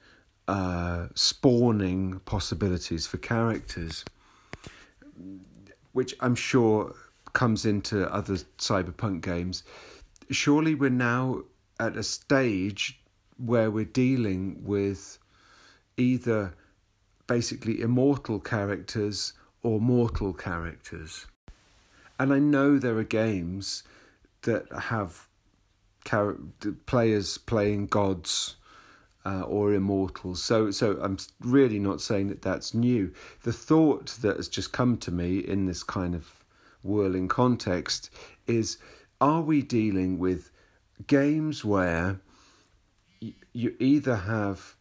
uh, 0.47 1.07
spawning 1.13 2.19
possibilities 2.25 3.05
for 3.05 3.17
characters, 3.17 4.03
which 5.91 6.15
I'm 6.19 6.35
sure 6.35 6.95
comes 7.33 7.65
into 7.65 8.12
other 8.12 8.38
cyberpunk 8.57 9.21
games. 9.21 9.63
Surely 10.31 10.73
we're 10.73 10.89
now 10.89 11.43
at 11.79 11.95
a 11.95 12.03
stage 12.03 13.00
where 13.38 13.69
we're 13.69 13.85
dealing 13.85 14.63
with 14.63 15.19
either 15.97 16.53
basically 17.27 17.81
immortal 17.81 18.39
characters 18.39 19.33
or 19.61 19.79
mortal 19.79 20.33
characters. 20.33 21.25
And 22.19 22.33
I 22.33 22.39
know 22.39 22.77
there 22.77 22.97
are 22.97 23.03
games 23.03 23.83
that 24.43 24.71
have 24.71 25.27
char- 26.05 26.37
players 26.85 27.37
playing 27.37 27.87
gods 27.87 28.55
uh, 29.25 29.41
or 29.41 29.73
immortals. 29.73 30.43
So, 30.43 30.69
so 30.71 30.99
I'm 31.01 31.17
really 31.39 31.79
not 31.79 32.01
saying 32.01 32.27
that 32.27 32.41
that's 32.41 32.73
new. 32.73 33.13
The 33.43 33.53
thought 33.53 34.17
that 34.21 34.37
has 34.37 34.49
just 34.49 34.73
come 34.73 34.97
to 34.97 35.11
me 35.11 35.39
in 35.39 35.65
this 35.65 35.83
kind 35.83 36.13
of 36.13 36.43
whirling 36.83 37.29
context 37.29 38.09
is: 38.47 38.77
Are 39.21 39.41
we 39.41 39.61
dealing 39.61 40.19
with 40.19 40.51
games 41.07 41.63
where 41.63 42.19
you 43.53 43.75
either 43.79 44.15
have 44.15 44.75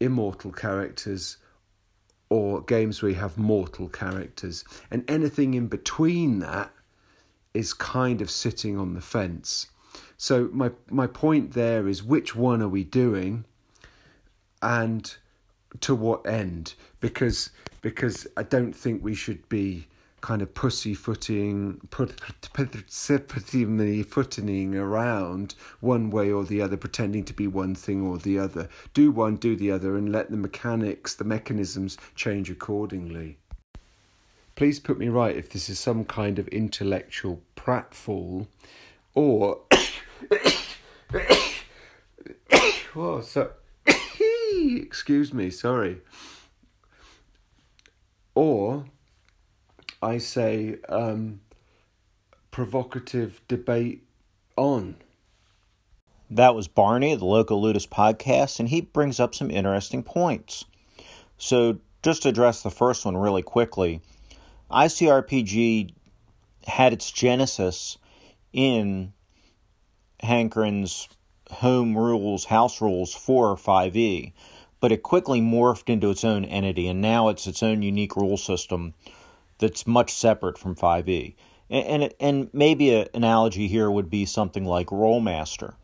immortal 0.00 0.52
characters 0.52 1.38
or 2.32 2.62
games 2.62 3.02
where 3.02 3.10
you 3.10 3.20
have 3.26 3.36
mortal 3.36 3.88
characters, 3.88 4.64
and 4.90 5.04
anything 5.08 5.54
in 5.54 5.66
between 5.66 6.38
that 6.40 6.70
is 7.54 7.74
kind 7.74 8.20
of 8.22 8.30
sitting 8.30 8.78
on 8.78 8.94
the 8.94 9.00
fence. 9.00 9.68
So 10.16 10.48
my 10.52 10.70
my 10.90 11.06
point 11.06 11.52
there 11.52 11.88
is 11.88 12.02
which 12.02 12.34
one 12.34 12.62
are 12.62 12.74
we 12.78 12.84
doing? 12.84 13.44
and 14.62 15.16
to 15.80 15.94
what 15.94 16.26
end? 16.26 16.74
Because 17.00 17.50
because 17.82 18.26
I 18.36 18.44
don't 18.44 18.72
think 18.72 19.02
we 19.02 19.14
should 19.14 19.46
be 19.48 19.88
kind 20.22 20.40
of 20.40 20.54
pussyfooting, 20.54 21.80
footing 24.02 24.74
around 24.76 25.54
one 25.80 26.10
way 26.10 26.32
or 26.32 26.44
the 26.44 26.62
other, 26.62 26.76
pretending 26.76 27.24
to 27.24 27.34
be 27.34 27.46
one 27.48 27.74
thing 27.74 28.06
or 28.06 28.16
the 28.18 28.38
other. 28.38 28.68
Do 28.94 29.10
one, 29.10 29.36
do 29.36 29.54
the 29.56 29.70
other, 29.70 29.96
and 29.96 30.10
let 30.10 30.30
the 30.30 30.36
mechanics, 30.36 31.14
the 31.14 31.24
mechanisms 31.24 31.98
change 32.14 32.48
accordingly. 32.48 33.36
Please 34.54 34.78
put 34.78 34.98
me 34.98 35.08
right 35.08 35.36
if 35.36 35.50
this 35.50 35.68
is 35.68 35.80
some 35.80 36.04
kind 36.04 36.38
of 36.38 36.46
intellectual 36.48 37.42
pratfall, 37.56 38.46
or. 39.14 39.60
oh, 42.94 43.20
so 43.22 43.50
excuse 44.60 45.34
me, 45.34 45.50
sorry. 45.50 45.98
Or 48.34 48.84
I 50.02 50.18
say 50.18 50.78
um, 50.88 51.40
provocative 52.50 53.40
debate 53.46 54.02
on. 54.56 54.96
That 56.28 56.54
was 56.54 56.66
Barney, 56.66 57.14
the 57.14 57.24
local 57.24 57.60
Ludus 57.60 57.86
podcast, 57.86 58.58
and 58.58 58.68
he 58.68 58.80
brings 58.80 59.20
up 59.20 59.34
some 59.34 59.50
interesting 59.50 60.02
points. 60.02 60.64
So, 61.38 61.78
just 62.02 62.22
to 62.22 62.30
address 62.30 62.62
the 62.62 62.70
first 62.70 63.04
one 63.04 63.16
really 63.16 63.42
quickly, 63.42 64.00
ICRPG 64.70 65.94
had 66.66 66.92
its 66.92 67.10
genesis 67.10 67.98
in 68.52 69.12
Hankerin's 70.22 71.08
home 71.50 71.96
rules, 71.96 72.46
house 72.46 72.80
rules 72.80 73.14
for 73.14 73.56
5e, 73.56 74.32
but 74.80 74.90
it 74.90 75.02
quickly 75.02 75.40
morphed 75.40 75.88
into 75.88 76.10
its 76.10 76.24
own 76.24 76.44
entity, 76.44 76.88
and 76.88 77.00
now 77.00 77.28
it's 77.28 77.46
its 77.46 77.62
own 77.62 77.82
unique 77.82 78.16
rule 78.16 78.36
system 78.36 78.94
that's 79.62 79.86
much 79.86 80.12
separate 80.12 80.58
from 80.58 80.74
5e. 80.74 81.34
And, 81.70 82.02
and, 82.02 82.14
and 82.20 82.50
maybe 82.52 82.94
an 82.94 83.08
analogy 83.14 83.68
here 83.68 83.90
would 83.90 84.10
be 84.10 84.26
something 84.26 84.66
like 84.66 84.88
Rolemaster. 84.88 85.74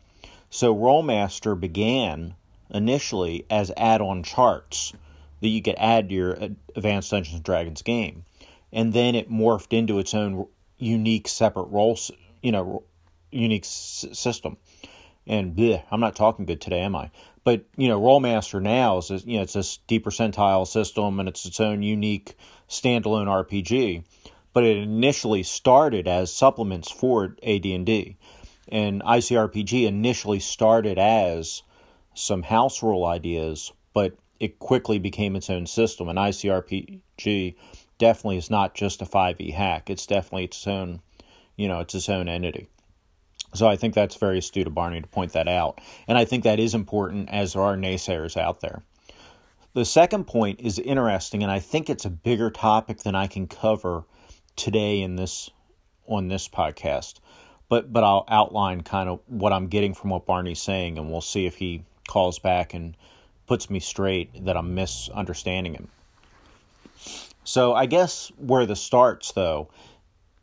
So, 0.51 0.75
Rolemaster 0.75 1.59
began 1.59 2.35
initially 2.69 3.45
as 3.49 3.71
add 3.75 4.01
on 4.01 4.21
charts 4.21 4.93
that 5.41 5.47
you 5.47 5.61
could 5.61 5.75
add 5.77 6.09
to 6.09 6.15
your 6.15 6.43
uh, 6.43 6.49
Advanced 6.75 7.09
Dungeons 7.09 7.35
and 7.35 7.43
Dragons 7.43 7.81
game. 7.81 8.25
And 8.71 8.93
then 8.93 9.15
it 9.15 9.31
morphed 9.31 9.73
into 9.73 9.97
its 9.97 10.13
own 10.13 10.47
unique 10.77 11.27
separate 11.27 11.69
role, 11.69 11.97
you 12.43 12.51
know, 12.51 12.83
unique 13.31 13.63
s- 13.63 14.05
system 14.11 14.57
and 15.29 15.55
bleh, 15.55 15.83
I'm 15.91 15.99
not 15.99 16.15
talking 16.15 16.45
good 16.45 16.59
today, 16.59 16.81
am 16.81 16.95
I? 16.95 17.11
But 17.43 17.65
you 17.77 17.87
know, 17.87 18.01
Rolemaster 18.01 18.61
now 18.61 18.97
is 18.97 19.11
you 19.25 19.37
know 19.37 19.43
it's 19.43 19.55
a 19.55 19.63
D 19.87 19.99
percentile 19.99 20.67
system 20.67 21.19
and 21.19 21.29
it's 21.29 21.45
its 21.45 21.59
own 21.59 21.83
unique 21.83 22.35
standalone 22.69 23.27
RPG. 23.27 24.03
But 24.51 24.63
it 24.63 24.77
initially 24.77 25.43
started 25.43 26.07
as 26.07 26.33
supplements 26.33 26.91
for 26.91 27.35
AD&D, 27.43 28.17
and 28.67 29.01
ICRPG 29.03 29.85
initially 29.85 30.39
started 30.39 30.97
as 30.97 31.61
some 32.15 32.43
house 32.43 32.81
rule 32.81 33.05
ideas, 33.05 33.71
but 33.93 34.17
it 34.39 34.57
quickly 34.57 34.97
became 34.97 35.35
its 35.35 35.49
own 35.51 35.67
system. 35.67 36.09
And 36.09 36.17
ICRPG 36.17 37.55
definitely 37.99 38.37
is 38.37 38.49
not 38.49 38.73
just 38.73 39.03
a 39.03 39.05
5e 39.05 39.53
hack; 39.53 39.89
it's 39.89 40.07
definitely 40.07 40.45
its 40.45 40.65
own, 40.65 41.01
you 41.55 41.67
know, 41.67 41.79
it's 41.81 41.93
its 41.93 42.09
own 42.09 42.27
entity. 42.27 42.67
So 43.53 43.67
I 43.67 43.75
think 43.75 43.93
that's 43.93 44.15
very 44.15 44.39
astute 44.39 44.67
of 44.67 44.75
Barney 44.75 45.01
to 45.01 45.07
point 45.07 45.33
that 45.33 45.47
out. 45.47 45.79
And 46.07 46.17
I 46.17 46.25
think 46.25 46.43
that 46.43 46.59
is 46.59 46.73
important 46.73 47.29
as 47.29 47.53
there 47.53 47.63
are 47.63 47.77
naysayers 47.77 48.35
out 48.35 48.61
there. 48.61 48.83
The 49.73 49.85
second 49.85 50.25
point 50.25 50.59
is 50.61 50.79
interesting, 50.79 51.43
and 51.43 51.51
I 51.51 51.59
think 51.59 51.89
it's 51.89 52.05
a 52.05 52.09
bigger 52.09 52.49
topic 52.49 52.99
than 52.99 53.15
I 53.15 53.27
can 53.27 53.47
cover 53.47 54.03
today 54.55 55.01
in 55.01 55.15
this 55.15 55.49
on 56.07 56.27
this 56.27 56.49
podcast. 56.49 57.19
But 57.69 57.93
but 57.93 58.03
I'll 58.03 58.25
outline 58.27 58.81
kind 58.81 59.09
of 59.09 59.19
what 59.27 59.53
I'm 59.53 59.67
getting 59.67 59.93
from 59.93 60.09
what 60.09 60.25
Barney's 60.25 60.61
saying, 60.61 60.97
and 60.97 61.11
we'll 61.11 61.21
see 61.21 61.45
if 61.45 61.55
he 61.55 61.83
calls 62.07 62.39
back 62.39 62.73
and 62.73 62.97
puts 63.45 63.69
me 63.69 63.79
straight 63.79 64.45
that 64.45 64.57
I'm 64.57 64.73
misunderstanding 64.73 65.73
him. 65.73 65.87
So 67.43 67.73
I 67.73 67.85
guess 67.85 68.31
where 68.37 68.65
this 68.65 68.81
starts 68.81 69.31
though 69.31 69.69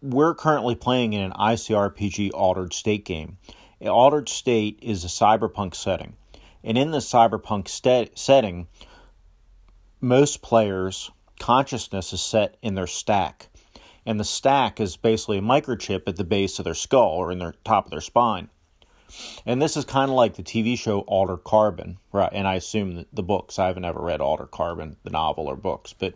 we're 0.03 0.35
currently 0.35 0.75
playing 0.75 1.13
in 1.13 1.21
an 1.21 1.33
ICRPG 1.33 2.31
Altered 2.35 2.73
State 2.73 3.05
game. 3.05 3.39
Altered 3.81 4.29
State 4.29 4.79
is 4.83 5.05
a 5.05 5.09
cyberpunk 5.09 5.75
setting. 5.75 6.15
And 6.63 6.77
in 6.77 6.91
the 6.91 6.99
cyberpunk 6.99 7.69
st- 7.69 8.19
setting, 8.19 8.67
most 10.01 10.43
players' 10.43 11.11
consciousness 11.39 12.13
is 12.13 12.21
set 12.21 12.57
in 12.63 12.75
their 12.75 12.87
stack. 12.87 13.49
And 14.05 14.21
the 14.21 14.25
stack 14.25 14.81
is 14.81 14.97
basically 14.97 15.39
a 15.39 15.43
microchip 15.43 16.03
at 16.07 16.17
the 16.17 16.25
base 16.25 16.59
of 16.59 16.65
their 16.65 16.75
skull 16.75 17.11
or 17.11 17.33
in 17.33 17.39
their 17.39 17.55
top 17.65 17.87
of 17.87 17.91
their 17.91 18.01
spine. 18.01 18.49
And 19.45 19.61
this 19.61 19.77
is 19.77 19.85
kind 19.85 20.11
of 20.11 20.17
like 20.17 20.35
the 20.35 20.43
TV 20.43 20.79
show 20.79 21.01
Altered 21.01 21.45
Carbon, 21.45 21.99
right? 22.13 22.31
And 22.33 22.47
I 22.47 22.55
assume 22.55 23.07
the 23.13 23.23
books. 23.23 23.59
I 23.59 23.67
haven't 23.67 23.85
ever 23.85 24.01
read 24.01 24.21
Altered 24.21 24.51
Carbon, 24.51 24.97
the 25.05 25.11
novel 25.11 25.47
or 25.47 25.57
books, 25.57 25.93
but 25.93 26.15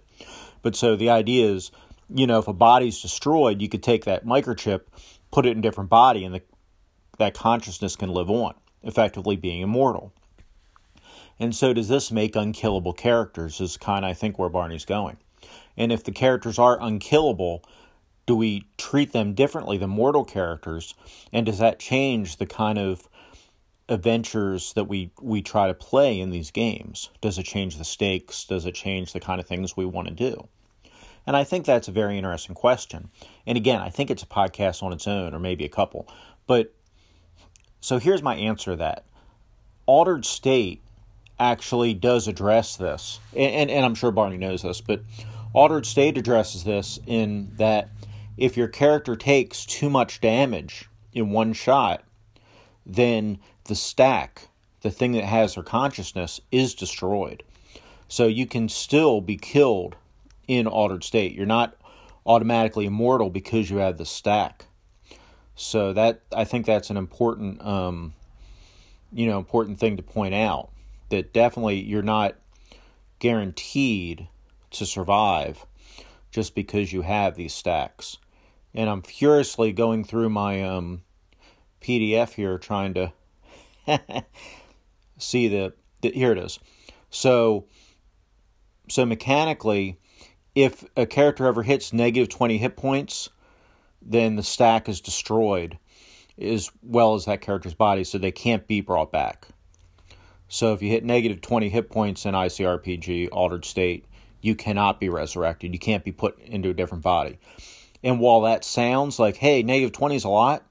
but 0.62 0.76
so 0.76 0.96
the 0.96 1.10
idea 1.10 1.50
is 1.50 1.70
you 2.12 2.26
know, 2.26 2.38
if 2.38 2.48
a 2.48 2.52
body's 2.52 3.00
destroyed, 3.00 3.62
you 3.62 3.68
could 3.68 3.82
take 3.82 4.04
that 4.04 4.26
microchip, 4.26 4.82
put 5.30 5.46
it 5.46 5.52
in 5.52 5.58
a 5.58 5.62
different 5.62 5.90
body, 5.90 6.24
and 6.24 6.34
the 6.34 6.42
that 7.18 7.34
consciousness 7.34 7.96
can 7.96 8.08
live 8.08 8.30
on, 8.30 8.54
effectively 8.82 9.36
being 9.36 9.60
immortal. 9.60 10.12
And 11.40 11.56
so 11.56 11.72
does 11.72 11.88
this 11.88 12.12
make 12.12 12.36
unkillable 12.36 12.92
characters 12.92 13.60
is 13.60 13.78
kind 13.78 14.04
of 14.04 14.10
I 14.10 14.14
think 14.14 14.38
where 14.38 14.50
Barney's 14.50 14.84
going. 14.84 15.16
And 15.76 15.90
if 15.90 16.04
the 16.04 16.12
characters 16.12 16.58
are 16.58 16.78
unkillable, 16.80 17.64
do 18.26 18.36
we 18.36 18.66
treat 18.76 19.12
them 19.12 19.32
differently 19.32 19.78
than 19.78 19.90
mortal 19.90 20.24
characters? 20.24 20.94
And 21.32 21.46
does 21.46 21.58
that 21.58 21.78
change 21.80 22.36
the 22.36 22.46
kind 22.46 22.78
of 22.78 23.08
adventures 23.88 24.74
that 24.74 24.84
we 24.84 25.10
we 25.20 25.42
try 25.42 25.66
to 25.66 25.74
play 25.74 26.20
in 26.20 26.30
these 26.30 26.50
games? 26.50 27.08
Does 27.22 27.38
it 27.38 27.44
change 27.44 27.78
the 27.78 27.84
stakes? 27.84 28.44
Does 28.44 28.66
it 28.66 28.74
change 28.74 29.12
the 29.12 29.20
kind 29.20 29.40
of 29.40 29.46
things 29.46 29.76
we 29.76 29.86
want 29.86 30.08
to 30.08 30.14
do? 30.14 30.46
And 31.26 31.36
I 31.36 31.44
think 31.44 31.64
that's 31.64 31.88
a 31.88 31.92
very 31.92 32.18
interesting 32.18 32.54
question. 32.54 33.10
And 33.46 33.56
again, 33.56 33.80
I 33.80 33.88
think 33.88 34.10
it's 34.10 34.22
a 34.22 34.26
podcast 34.26 34.82
on 34.82 34.92
its 34.92 35.06
own, 35.08 35.34
or 35.34 35.40
maybe 35.40 35.64
a 35.64 35.68
couple. 35.68 36.06
But 36.46 36.74
so 37.80 37.98
here's 37.98 38.22
my 38.22 38.36
answer 38.36 38.72
to 38.72 38.76
that. 38.76 39.06
Altered 39.86 40.24
State 40.24 40.82
actually 41.40 41.94
does 41.94 42.28
address 42.28 42.76
this, 42.76 43.18
and, 43.34 43.52
and, 43.52 43.70
and 43.70 43.84
I'm 43.84 43.94
sure 43.94 44.12
Barney 44.12 44.36
knows 44.36 44.62
this, 44.62 44.80
but 44.80 45.02
Altered 45.52 45.86
State 45.86 46.16
addresses 46.16 46.62
this 46.62 47.00
in 47.06 47.50
that 47.56 47.88
if 48.36 48.56
your 48.56 48.68
character 48.68 49.16
takes 49.16 49.66
too 49.66 49.90
much 49.90 50.20
damage 50.20 50.88
in 51.12 51.30
one 51.30 51.52
shot, 51.52 52.04
then 52.86 53.38
the 53.64 53.74
stack, 53.74 54.48
the 54.82 54.90
thing 54.90 55.12
that 55.12 55.24
has 55.24 55.54
their 55.54 55.64
consciousness, 55.64 56.40
is 56.52 56.74
destroyed. 56.74 57.42
So 58.08 58.26
you 58.26 58.46
can 58.46 58.68
still 58.68 59.20
be 59.20 59.36
killed 59.36 59.96
in 60.46 60.66
altered 60.66 61.04
state. 61.04 61.34
You're 61.34 61.46
not 61.46 61.76
automatically 62.26 62.86
immortal 62.86 63.30
because 63.30 63.70
you 63.70 63.78
have 63.78 63.98
the 63.98 64.06
stack. 64.06 64.66
So 65.54 65.92
that 65.92 66.22
I 66.34 66.44
think 66.44 66.66
that's 66.66 66.90
an 66.90 66.96
important, 66.96 67.64
um, 67.64 68.14
you 69.12 69.26
know, 69.26 69.38
important 69.38 69.78
thing 69.78 69.96
to 69.96 70.02
point 70.02 70.34
out. 70.34 70.70
That 71.10 71.32
definitely 71.32 71.80
you're 71.80 72.02
not 72.02 72.36
guaranteed 73.18 74.28
to 74.70 74.86
survive 74.86 75.66
just 76.30 76.54
because 76.54 76.92
you 76.92 77.02
have 77.02 77.34
these 77.34 77.52
stacks. 77.52 78.16
And 78.72 78.88
I'm 78.88 79.02
furiously 79.02 79.72
going 79.72 80.04
through 80.04 80.30
my 80.30 80.62
um, 80.62 81.02
PDF 81.80 82.34
here 82.34 82.56
trying 82.58 82.94
to 82.94 83.12
see 85.18 85.48
the, 85.48 85.72
the 86.00 86.12
here 86.12 86.32
it 86.32 86.38
is. 86.38 86.58
So 87.10 87.66
so 88.88 89.04
mechanically 89.04 89.98
if 90.54 90.84
a 90.96 91.06
character 91.06 91.46
ever 91.46 91.62
hits 91.62 91.92
negative 91.92 92.28
20 92.28 92.58
hit 92.58 92.76
points, 92.76 93.30
then 94.02 94.36
the 94.36 94.42
stack 94.42 94.88
is 94.88 95.00
destroyed 95.00 95.78
as 96.40 96.70
well 96.82 97.14
as 97.14 97.26
that 97.26 97.40
character's 97.40 97.74
body, 97.74 98.02
so 98.02 98.18
they 98.18 98.32
can't 98.32 98.66
be 98.66 98.80
brought 98.80 99.12
back. 99.12 99.48
So 100.50 100.74
if 100.74 100.82
you 100.82 100.90
hit 100.90 101.04
negative 101.04 101.40
20 101.40 101.70
hit 101.70 101.88
points 101.88 102.26
in 102.26 102.34
ICRPG, 102.34 103.28
Altered 103.32 103.64
State, 103.64 104.04
you 104.42 104.54
cannot 104.54 105.00
be 105.00 105.08
resurrected. 105.08 105.72
You 105.72 105.78
can't 105.78 106.04
be 106.04 106.12
put 106.12 106.38
into 106.40 106.68
a 106.68 106.74
different 106.74 107.04
body. 107.04 107.38
And 108.02 108.20
while 108.20 108.42
that 108.42 108.64
sounds 108.64 109.18
like, 109.18 109.36
hey, 109.36 109.62
negative 109.62 109.92
20 109.92 110.16
is 110.16 110.24
a 110.24 110.28
lot, 110.28 110.64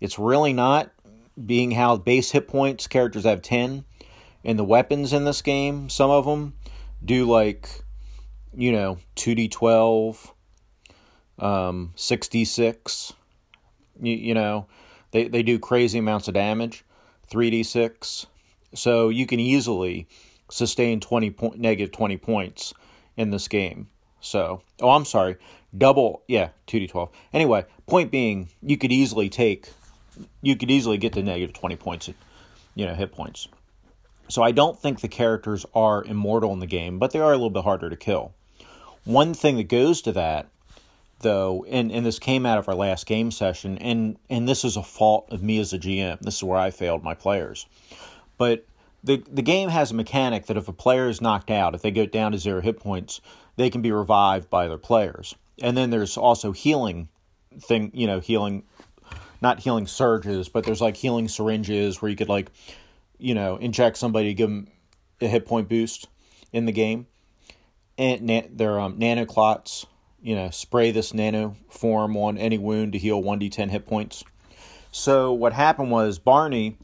it's 0.00 0.18
really 0.18 0.52
not, 0.52 0.90
being 1.46 1.70
how 1.70 1.96
base 1.96 2.32
hit 2.32 2.48
points 2.48 2.88
characters 2.88 3.24
have 3.24 3.42
10. 3.42 3.84
And 4.44 4.58
the 4.58 4.64
weapons 4.64 5.12
in 5.12 5.24
this 5.24 5.42
game, 5.42 5.88
some 5.88 6.10
of 6.10 6.24
them 6.24 6.54
do 7.04 7.24
like 7.26 7.82
you 8.54 8.72
know, 8.72 8.98
2d12, 9.16 10.30
um, 11.38 11.92
6d6. 11.96 13.12
You, 14.00 14.14
you 14.14 14.34
know, 14.34 14.66
they, 15.10 15.28
they 15.28 15.42
do 15.42 15.58
crazy 15.58 15.98
amounts 15.98 16.28
of 16.28 16.34
damage, 16.34 16.84
3d6. 17.30 18.26
So 18.74 19.08
you 19.08 19.26
can 19.26 19.40
easily 19.40 20.08
sustain 20.50 21.00
20 21.00 21.30
point, 21.30 21.58
negative 21.58 21.92
20 21.92 22.16
points 22.18 22.74
in 23.16 23.30
this 23.30 23.48
game. 23.48 23.88
So, 24.20 24.62
oh, 24.80 24.90
I'm 24.90 25.04
sorry, 25.04 25.36
double, 25.76 26.22
yeah, 26.28 26.50
2d12. 26.68 27.10
Anyway, 27.32 27.64
point 27.86 28.10
being, 28.10 28.48
you 28.62 28.76
could 28.76 28.92
easily 28.92 29.28
take, 29.28 29.70
you 30.42 30.56
could 30.56 30.70
easily 30.70 30.96
get 30.96 31.14
to 31.14 31.22
negative 31.22 31.54
20 31.54 31.76
points, 31.76 32.08
you 32.74 32.86
know, 32.86 32.94
hit 32.94 33.12
points. 33.12 33.48
So 34.28 34.42
I 34.42 34.52
don't 34.52 34.78
think 34.78 35.00
the 35.00 35.08
characters 35.08 35.66
are 35.74 36.04
immortal 36.04 36.52
in 36.52 36.60
the 36.60 36.66
game, 36.66 36.98
but 36.98 37.10
they 37.10 37.18
are 37.18 37.32
a 37.32 37.36
little 37.36 37.50
bit 37.50 37.64
harder 37.64 37.90
to 37.90 37.96
kill. 37.96 38.32
One 39.04 39.34
thing 39.34 39.56
that 39.56 39.68
goes 39.68 40.02
to 40.02 40.12
that, 40.12 40.48
though, 41.20 41.66
and, 41.68 41.90
and 41.90 42.06
this 42.06 42.18
came 42.18 42.46
out 42.46 42.58
of 42.58 42.68
our 42.68 42.74
last 42.74 43.06
game 43.06 43.32
session, 43.32 43.76
and, 43.78 44.16
and 44.30 44.48
this 44.48 44.64
is 44.64 44.76
a 44.76 44.82
fault 44.82 45.26
of 45.30 45.42
me 45.42 45.58
as 45.58 45.72
a 45.72 45.78
GM. 45.78 46.20
This 46.20 46.36
is 46.36 46.44
where 46.44 46.58
I 46.58 46.70
failed 46.70 47.02
my 47.02 47.14
players. 47.14 47.66
But 48.42 48.66
the 49.04 49.22
the 49.30 49.40
game 49.42 49.68
has 49.68 49.92
a 49.92 49.94
mechanic 49.94 50.46
that 50.46 50.56
if 50.56 50.66
a 50.66 50.72
player 50.72 51.08
is 51.08 51.20
knocked 51.20 51.48
out, 51.48 51.76
if 51.76 51.82
they 51.82 51.92
go 51.92 52.06
down 52.06 52.32
to 52.32 52.38
zero 52.38 52.60
hit 52.60 52.80
points, 52.80 53.20
they 53.54 53.70
can 53.70 53.82
be 53.82 53.92
revived 53.92 54.50
by 54.50 54.66
other 54.66 54.78
players. 54.78 55.36
And 55.62 55.76
then 55.76 55.90
there's 55.90 56.16
also 56.16 56.50
healing 56.50 57.08
thing, 57.60 57.92
you 57.94 58.08
know, 58.08 58.18
healing 58.18 58.64
not 59.40 59.60
healing 59.60 59.86
surges, 59.86 60.48
but 60.48 60.64
there's 60.64 60.80
like 60.80 60.96
healing 60.96 61.28
syringes 61.28 62.02
where 62.02 62.10
you 62.10 62.16
could 62.16 62.28
like, 62.28 62.50
you 63.16 63.36
know, 63.36 63.58
inject 63.58 63.96
somebody 63.96 64.34
give 64.34 64.50
them 64.50 64.66
a 65.20 65.28
hit 65.28 65.46
point 65.46 65.68
boost 65.68 66.08
in 66.52 66.64
the 66.64 66.72
game 66.72 67.06
and 67.96 68.22
na- 68.22 68.48
their 68.50 68.80
um, 68.80 68.98
nanoclots. 68.98 69.86
You 70.20 70.34
know, 70.34 70.50
spray 70.50 70.90
this 70.90 71.14
nano 71.14 71.54
form 71.70 72.16
on 72.16 72.38
any 72.38 72.58
wound 72.58 72.94
to 72.94 72.98
heal 72.98 73.22
1d10 73.22 73.70
hit 73.70 73.86
points. 73.86 74.24
So 74.90 75.32
what 75.32 75.52
happened 75.52 75.92
was 75.92 76.18
Barney's 76.18 76.74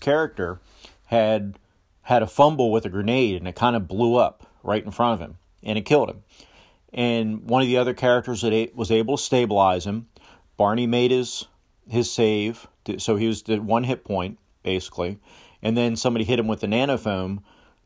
character 0.00 0.58
had 1.06 1.58
had 2.02 2.22
a 2.22 2.26
fumble 2.26 2.70
with 2.70 2.84
a 2.84 2.88
grenade 2.88 3.36
and 3.36 3.48
it 3.48 3.54
kind 3.54 3.76
of 3.76 3.88
blew 3.88 4.16
up 4.16 4.46
right 4.62 4.84
in 4.84 4.90
front 4.90 5.14
of 5.14 5.26
him 5.26 5.38
and 5.62 5.78
it 5.78 5.82
killed 5.82 6.10
him. 6.10 6.22
And 6.92 7.48
one 7.48 7.62
of 7.62 7.68
the 7.68 7.78
other 7.78 7.94
characters 7.94 8.42
that 8.42 8.70
was 8.74 8.90
able 8.90 9.16
to 9.16 9.22
stabilize 9.22 9.86
him, 9.86 10.08
Barney 10.56 10.86
made 10.86 11.10
his 11.10 11.46
his 11.88 12.10
save, 12.10 12.66
so 12.98 13.16
he 13.16 13.26
was 13.26 13.42
the 13.42 13.58
one 13.58 13.84
hit 13.84 14.04
point 14.04 14.38
basically, 14.62 15.18
and 15.62 15.76
then 15.76 15.96
somebody 15.96 16.24
hit 16.24 16.38
him 16.38 16.46
with 16.46 16.60
the 16.60 16.66
nanofoam 16.66 17.42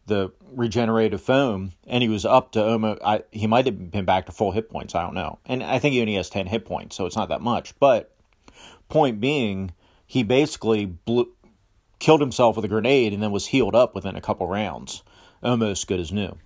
the 0.09 0.33
regenerative 0.53 1.23
foam, 1.23 1.73
and 1.87 2.03
he 2.03 2.09
was 2.09 2.25
up 2.25 2.53
to 2.53 2.67
almost. 2.67 3.01
I, 3.05 3.23
he 3.31 3.47
might 3.47 3.67
have 3.67 3.91
been 3.91 4.05
back 4.05 4.27
to 4.27 4.33
full 4.33 4.51
hit 4.51 4.69
points. 4.69 4.95
I 4.95 5.03
don't 5.03 5.15
know, 5.15 5.39
and 5.47 5.63
I 5.63 5.79
think 5.79 5.93
he 5.93 6.01
only 6.01 6.15
has 6.15 6.29
ten 6.29 6.47
hit 6.47 6.65
points, 6.65 6.97
so 6.97 7.07
it's 7.07 7.15
not 7.15 7.29
that 7.29 7.43
much. 7.43 7.79
But 7.79 8.13
point 8.89 9.21
being, 9.21 9.73
he 10.07 10.23
basically 10.25 10.87
blew, 10.87 11.31
killed 11.99 12.21
himself 12.21 12.57
with 12.57 12.65
a 12.65 12.69
grenade, 12.69 13.13
and 13.13 13.23
then 13.23 13.33
was 13.33 13.47
healed 13.47 13.75
up 13.75 13.95
within 13.95 14.17
a 14.17 14.21
couple 14.21 14.47
rounds, 14.47 15.03
almost 15.43 15.87
good 15.87 16.01
as 16.01 16.13
new. 16.13 16.37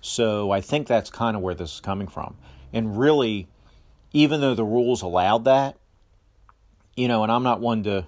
So 0.00 0.50
I 0.50 0.60
think 0.60 0.86
that's 0.86 1.10
kind 1.10 1.36
of 1.36 1.42
where 1.42 1.54
this 1.54 1.74
is 1.74 1.80
coming 1.80 2.08
from, 2.08 2.36
and 2.72 2.98
really, 2.98 3.48
even 4.12 4.40
though 4.40 4.54
the 4.54 4.64
rules 4.64 5.02
allowed 5.02 5.44
that, 5.44 5.76
you 6.96 7.08
know, 7.08 7.22
and 7.22 7.32
I'm 7.32 7.42
not 7.42 7.60
one 7.60 7.82
to 7.84 8.06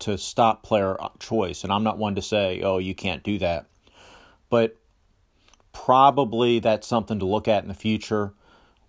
to 0.00 0.18
stop 0.18 0.62
player 0.62 1.00
uh, 1.00 1.10
choice, 1.20 1.64
and 1.64 1.72
I'm 1.72 1.84
not 1.84 1.98
one 1.98 2.16
to 2.16 2.22
say, 2.22 2.60
oh, 2.62 2.78
you 2.78 2.94
can't 2.94 3.22
do 3.22 3.38
that. 3.38 3.66
But 4.50 4.76
probably 5.72 6.58
that's 6.58 6.86
something 6.86 7.18
to 7.18 7.26
look 7.26 7.48
at 7.48 7.62
in 7.62 7.68
the 7.68 7.74
future 7.74 8.32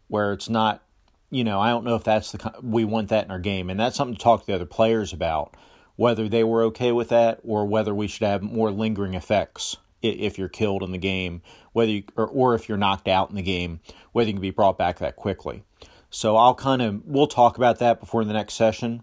where 0.08 0.34
it's 0.34 0.50
not 0.50 0.84
you 1.32 1.44
know 1.44 1.60
i 1.60 1.70
don't 1.70 1.86
know 1.86 1.96
if 1.96 2.04
that's 2.04 2.34
the 2.34 2.54
we 2.62 2.84
want 2.84 3.10
that 3.10 3.26
in 3.26 3.32
our 3.32 3.40
game. 3.40 3.70
And 3.70 3.80
that's 3.80 3.96
something 3.96 4.16
to 4.16 4.22
talk 4.22 4.42
to 4.42 4.48
the 4.48 4.56
other 4.56 4.66
players 4.66 5.14
about 5.14 5.56
whether 5.96 6.28
they 6.28 6.44
were 6.44 6.64
okay 6.64 6.92
with 6.92 7.10
that 7.10 7.40
or 7.44 7.66
whether 7.66 7.94
we 7.94 8.08
should 8.08 8.26
have 8.26 8.42
more 8.42 8.72
lingering 8.72 9.14
effects 9.14 9.78
if 10.02 10.38
you're 10.38 10.50
killed 10.50 10.84
in 10.84 10.92
the 10.92 10.98
game 10.98 11.42
whether 11.72 11.92
you, 11.92 12.04
or, 12.16 12.28
or 12.28 12.56
if 12.56 12.68
you're 12.68 12.78
knocked 12.78 13.08
out 13.08 13.30
in 13.30 13.36
the 13.36 13.42
game 13.42 13.80
whether 14.12 14.28
you 14.28 14.34
can 14.34 14.42
be 14.42 14.50
brought 14.50 14.78
back 14.78 15.00
that 15.00 15.16
quickly 15.16 15.64
so 16.10 16.36
i'll 16.36 16.56
kind 16.56 16.82
of 16.82 17.06
we'll 17.06 17.28
talk 17.28 17.58
about 17.58 17.80
that 17.80 18.00
before 18.00 18.26
the 18.26 18.34
next 18.34 18.56
session 18.56 19.02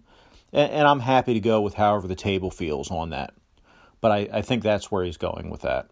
and, 0.53 0.71
and 0.71 0.87
i'm 0.87 0.99
happy 0.99 1.33
to 1.33 1.39
go 1.39 1.61
with 1.61 1.73
however 1.73 2.07
the 2.07 2.15
table 2.15 2.51
feels 2.51 2.91
on 2.91 3.09
that 3.09 3.33
but 3.99 4.11
I, 4.11 4.27
I 4.33 4.41
think 4.41 4.63
that's 4.63 4.91
where 4.91 5.03
he's 5.03 5.17
going 5.17 5.49
with 5.49 5.61
that 5.61 5.89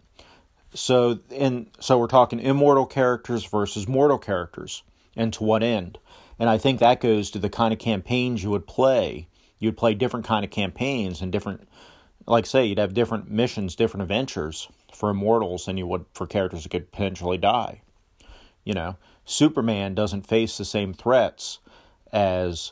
so 0.73 1.19
and 1.31 1.67
so 1.79 1.97
we're 1.97 2.07
talking 2.07 2.39
immortal 2.39 2.85
characters 2.85 3.43
versus 3.45 3.87
mortal 3.87 4.19
characters, 4.19 4.83
and 5.15 5.33
to 5.33 5.43
what 5.43 5.63
end? 5.63 5.97
And 6.37 6.49
I 6.49 6.57
think 6.57 6.79
that 6.79 7.01
goes 7.01 7.31
to 7.31 7.39
the 7.39 7.49
kind 7.49 7.73
of 7.73 7.79
campaigns 7.79 8.43
you 8.43 8.51
would 8.51 8.67
play. 8.67 9.27
You'd 9.59 9.77
play 9.77 9.93
different 9.93 10.25
kind 10.25 10.45
of 10.45 10.51
campaigns 10.51 11.21
and 11.21 11.31
different, 11.31 11.67
like 12.25 12.45
say, 12.45 12.65
you'd 12.65 12.77
have 12.77 12.93
different 12.93 13.29
missions, 13.29 13.75
different 13.75 14.03
adventures 14.03 14.67
for 14.93 15.09
immortals 15.09 15.65
than 15.65 15.77
you 15.77 15.85
would 15.87 16.05
for 16.13 16.25
characters 16.25 16.63
that 16.63 16.69
could 16.69 16.91
potentially 16.91 17.37
die. 17.37 17.81
You 18.63 18.73
know, 18.73 18.95
Superman 19.25 19.95
doesn't 19.95 20.27
face 20.27 20.57
the 20.57 20.65
same 20.65 20.93
threats 20.93 21.59
as, 22.11 22.71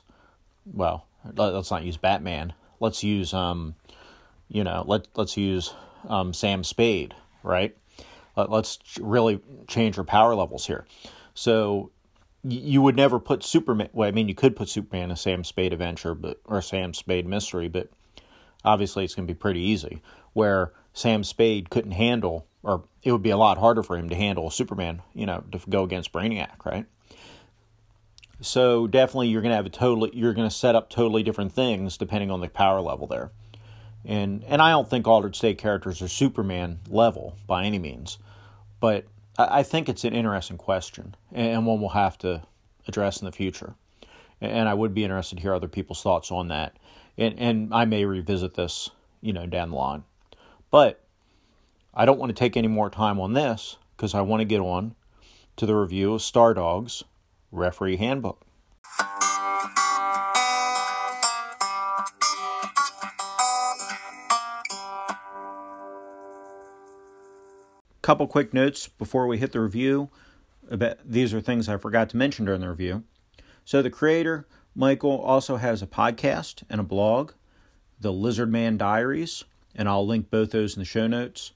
well, 0.65 1.05
let's 1.35 1.71
not 1.71 1.83
use 1.83 1.97
Batman. 1.97 2.53
Let's 2.79 3.03
use, 3.03 3.33
um, 3.33 3.75
you 4.49 4.63
know, 4.63 4.83
let 4.87 5.07
let's 5.15 5.37
use 5.37 5.73
um, 6.07 6.33
Sam 6.33 6.63
Spade, 6.63 7.15
right? 7.43 7.75
Let, 8.35 8.49
us 8.51 8.79
really 8.99 9.39
change 9.67 9.97
our 9.97 10.03
power 10.03 10.35
levels 10.35 10.67
here. 10.67 10.85
So 11.33 11.91
you 12.51 12.81
would 12.81 12.95
never 12.95 13.19
put 13.19 13.43
Superman. 13.43 13.89
Well, 13.93 14.07
I 14.07 14.11
mean, 14.11 14.27
you 14.27 14.35
could 14.35 14.55
put 14.55 14.69
Superman 14.69 15.05
in 15.05 15.11
a 15.11 15.15
Sam 15.15 15.43
Spade 15.43 15.73
adventure, 15.73 16.15
but 16.15 16.39
or 16.45 16.61
Sam 16.61 16.93
Spade 16.93 17.27
mystery, 17.27 17.67
but 17.67 17.89
obviously 18.63 19.03
it's 19.03 19.15
going 19.15 19.27
to 19.27 19.33
be 19.33 19.37
pretty 19.37 19.61
easy. 19.61 20.01
Where 20.33 20.71
Sam 20.93 21.23
Spade 21.23 21.69
couldn't 21.69 21.91
handle, 21.91 22.47
or 22.63 22.83
it 23.03 23.11
would 23.11 23.23
be 23.23 23.29
a 23.29 23.37
lot 23.37 23.57
harder 23.57 23.83
for 23.83 23.97
him 23.97 24.09
to 24.09 24.15
handle 24.15 24.49
Superman, 24.49 25.01
you 25.13 25.25
know, 25.25 25.43
to 25.51 25.59
go 25.69 25.83
against 25.83 26.11
Brainiac, 26.11 26.65
right? 26.65 26.85
So 28.41 28.87
definitely 28.87 29.29
you're 29.29 29.41
going 29.41 29.51
to 29.51 29.55
have 29.55 29.65
a 29.65 29.69
totally 29.69 30.11
you're 30.13 30.33
going 30.33 30.47
to 30.49 30.55
set 30.55 30.75
up 30.75 30.89
totally 30.89 31.23
different 31.23 31.53
things 31.53 31.97
depending 31.97 32.31
on 32.31 32.41
the 32.41 32.49
power 32.49 32.81
level 32.81 33.07
there. 33.07 33.31
And 34.05 34.43
and 34.45 34.61
I 34.61 34.71
don't 34.71 34.89
think 34.89 35.07
Altered 35.07 35.35
State 35.35 35.57
characters 35.57 36.01
are 36.01 36.07
Superman 36.07 36.79
level 36.87 37.35
by 37.47 37.65
any 37.65 37.79
means, 37.79 38.19
but 38.79 39.05
I, 39.37 39.63
think 39.63 39.87
it's 39.87 40.03
an 40.03 40.13
interesting 40.13 40.57
question 40.57 41.15
and 41.31 41.65
one 41.65 41.79
we'll 41.79 41.89
have 41.89 42.17
to 42.19 42.41
address 42.87 43.21
in 43.21 43.25
the 43.25 43.31
future. 43.31 43.75
And 44.41 44.67
I 44.67 44.73
would 44.73 44.93
be 44.93 45.03
interested 45.03 45.35
to 45.35 45.41
hear 45.41 45.53
other 45.53 45.67
people's 45.67 46.01
thoughts 46.01 46.31
on 46.31 46.47
that. 46.47 46.77
And 47.17 47.39
and 47.39 47.73
I 47.73 47.85
may 47.85 48.05
revisit 48.05 48.53
this, 48.53 48.89
you 49.21 49.33
know, 49.33 49.45
down 49.45 49.71
the 49.71 49.75
line. 49.75 50.03
But 50.69 51.03
I 51.93 52.05
don't 52.05 52.19
want 52.19 52.29
to 52.29 52.39
take 52.39 52.55
any 52.55 52.67
more 52.67 52.89
time 52.89 53.19
on 53.19 53.33
this 53.33 53.77
because 53.95 54.13
I 54.13 54.21
want 54.21 54.41
to 54.41 54.45
get 54.45 54.59
on 54.59 54.95
to 55.57 55.65
the 55.65 55.75
review 55.75 56.13
of 56.13 56.21
Star 56.21 56.53
Dogs 56.53 57.03
Referee 57.51 57.97
Handbook. 57.97 58.46
Couple 68.07 68.25
quick 68.25 68.53
notes 68.53 68.87
before 68.87 69.27
we 69.27 69.37
hit 69.37 69.51
the 69.51 69.59
review. 69.59 70.09
About, 70.71 70.97
these 71.03 71.33
are 71.33 71.41
things 71.41 71.67
I 71.67 71.75
forgot 71.75 72.07
to 72.11 72.15
mention 72.15 72.45
during 72.45 72.61
the 72.61 72.69
review. 72.69 73.03
So, 73.65 73.81
the 73.81 73.89
creator, 73.89 74.47
Michael, 74.73 75.19
also 75.19 75.57
has 75.57 75.81
a 75.81 75.87
podcast 75.87 76.63
and 76.69 76.79
a 76.79 76.85
blog, 76.85 77.33
The 77.99 78.13
Lizard 78.13 78.49
Man 78.49 78.77
Diaries, 78.77 79.43
and 79.75 79.89
I'll 79.89 80.07
link 80.07 80.29
both 80.29 80.51
those 80.51 80.73
in 80.73 80.79
the 80.79 80.85
show 80.85 81.05
notes. 81.05 81.51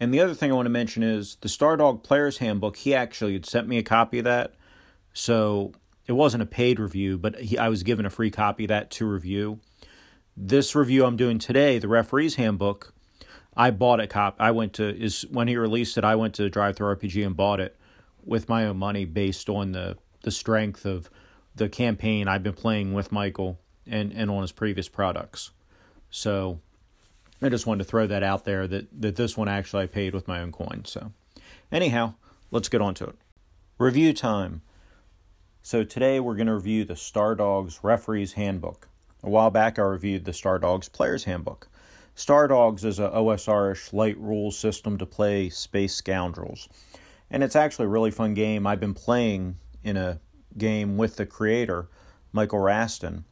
And 0.00 0.12
the 0.12 0.18
other 0.18 0.34
thing 0.34 0.50
I 0.50 0.56
want 0.56 0.66
to 0.66 0.70
mention 0.70 1.04
is 1.04 1.36
the 1.42 1.48
Stardog 1.48 2.02
Player's 2.02 2.38
Handbook. 2.38 2.78
He 2.78 2.92
actually 2.92 3.34
had 3.34 3.46
sent 3.46 3.68
me 3.68 3.78
a 3.78 3.84
copy 3.84 4.18
of 4.18 4.24
that 4.24 4.54
so 5.12 5.74
it 6.08 6.12
wasn't 6.14 6.42
a 6.42 6.46
paid 6.46 6.80
review, 6.80 7.18
but 7.18 7.38
he, 7.38 7.56
I 7.56 7.68
was 7.68 7.84
given 7.84 8.04
a 8.04 8.10
free 8.10 8.32
copy 8.32 8.64
of 8.64 8.68
that 8.70 8.90
to 8.90 9.06
review. 9.06 9.60
This 10.36 10.74
review 10.74 11.04
I'm 11.04 11.16
doing 11.16 11.38
today, 11.38 11.78
the 11.78 11.86
referee's 11.86 12.34
handbook, 12.34 12.93
I 13.56 13.70
bought 13.70 14.00
a 14.00 14.06
copy. 14.06 14.36
I 14.40 14.50
went 14.50 14.74
to 14.74 14.84
is 14.84 15.26
when 15.30 15.48
he 15.48 15.56
released 15.56 15.96
it. 15.98 16.04
I 16.04 16.16
went 16.16 16.34
to 16.34 16.50
DriveThruRPG 16.50 17.24
and 17.24 17.36
bought 17.36 17.60
it 17.60 17.76
with 18.24 18.48
my 18.48 18.66
own 18.66 18.78
money, 18.78 19.04
based 19.04 19.48
on 19.48 19.72
the 19.72 19.96
the 20.22 20.30
strength 20.30 20.84
of 20.86 21.10
the 21.54 21.68
campaign 21.68 22.26
I've 22.26 22.42
been 22.42 22.54
playing 22.54 22.94
with 22.94 23.12
Michael 23.12 23.58
and 23.86 24.12
and 24.12 24.30
on 24.30 24.42
his 24.42 24.52
previous 24.52 24.88
products. 24.88 25.50
So 26.10 26.60
I 27.42 27.48
just 27.48 27.66
wanted 27.66 27.84
to 27.84 27.90
throw 27.90 28.06
that 28.06 28.22
out 28.22 28.44
there 28.44 28.66
that 28.66 28.88
that 29.00 29.16
this 29.16 29.36
one 29.36 29.48
actually 29.48 29.84
I 29.84 29.86
paid 29.86 30.14
with 30.14 30.26
my 30.26 30.40
own 30.40 30.52
coin. 30.52 30.82
So 30.84 31.12
anyhow, 31.70 32.14
let's 32.50 32.68
get 32.68 32.80
on 32.80 32.94
to 32.94 33.04
it. 33.04 33.16
Review 33.78 34.12
time. 34.12 34.62
So 35.62 35.82
today 35.82 36.20
we're 36.20 36.36
going 36.36 36.46
to 36.46 36.54
review 36.54 36.84
the 36.84 36.94
Star 36.94 37.34
Dogs 37.34 37.80
Referee's 37.82 38.34
Handbook. 38.34 38.88
A 39.22 39.30
while 39.30 39.50
back 39.50 39.78
I 39.78 39.82
reviewed 39.82 40.26
the 40.26 40.32
Star 40.34 40.58
Dogs 40.58 40.88
Player's 40.90 41.24
Handbook. 41.24 41.68
Star 42.14 42.46
Dogs 42.46 42.84
is 42.84 42.98
a 42.98 43.08
OSR-ish 43.08 43.92
light 43.92 44.18
rules 44.18 44.56
system 44.56 44.98
to 44.98 45.06
play 45.06 45.48
Space 45.50 45.94
Scoundrels. 45.94 46.68
And 47.30 47.42
it's 47.42 47.56
actually 47.56 47.86
a 47.86 47.88
really 47.88 48.10
fun 48.10 48.34
game. 48.34 48.66
I've 48.66 48.80
been 48.80 48.94
playing 48.94 49.56
in 49.82 49.96
a 49.96 50.20
game 50.56 50.96
with 50.96 51.16
the 51.16 51.26
creator, 51.26 51.88
Michael 52.32 52.60
Raston, 52.60 53.24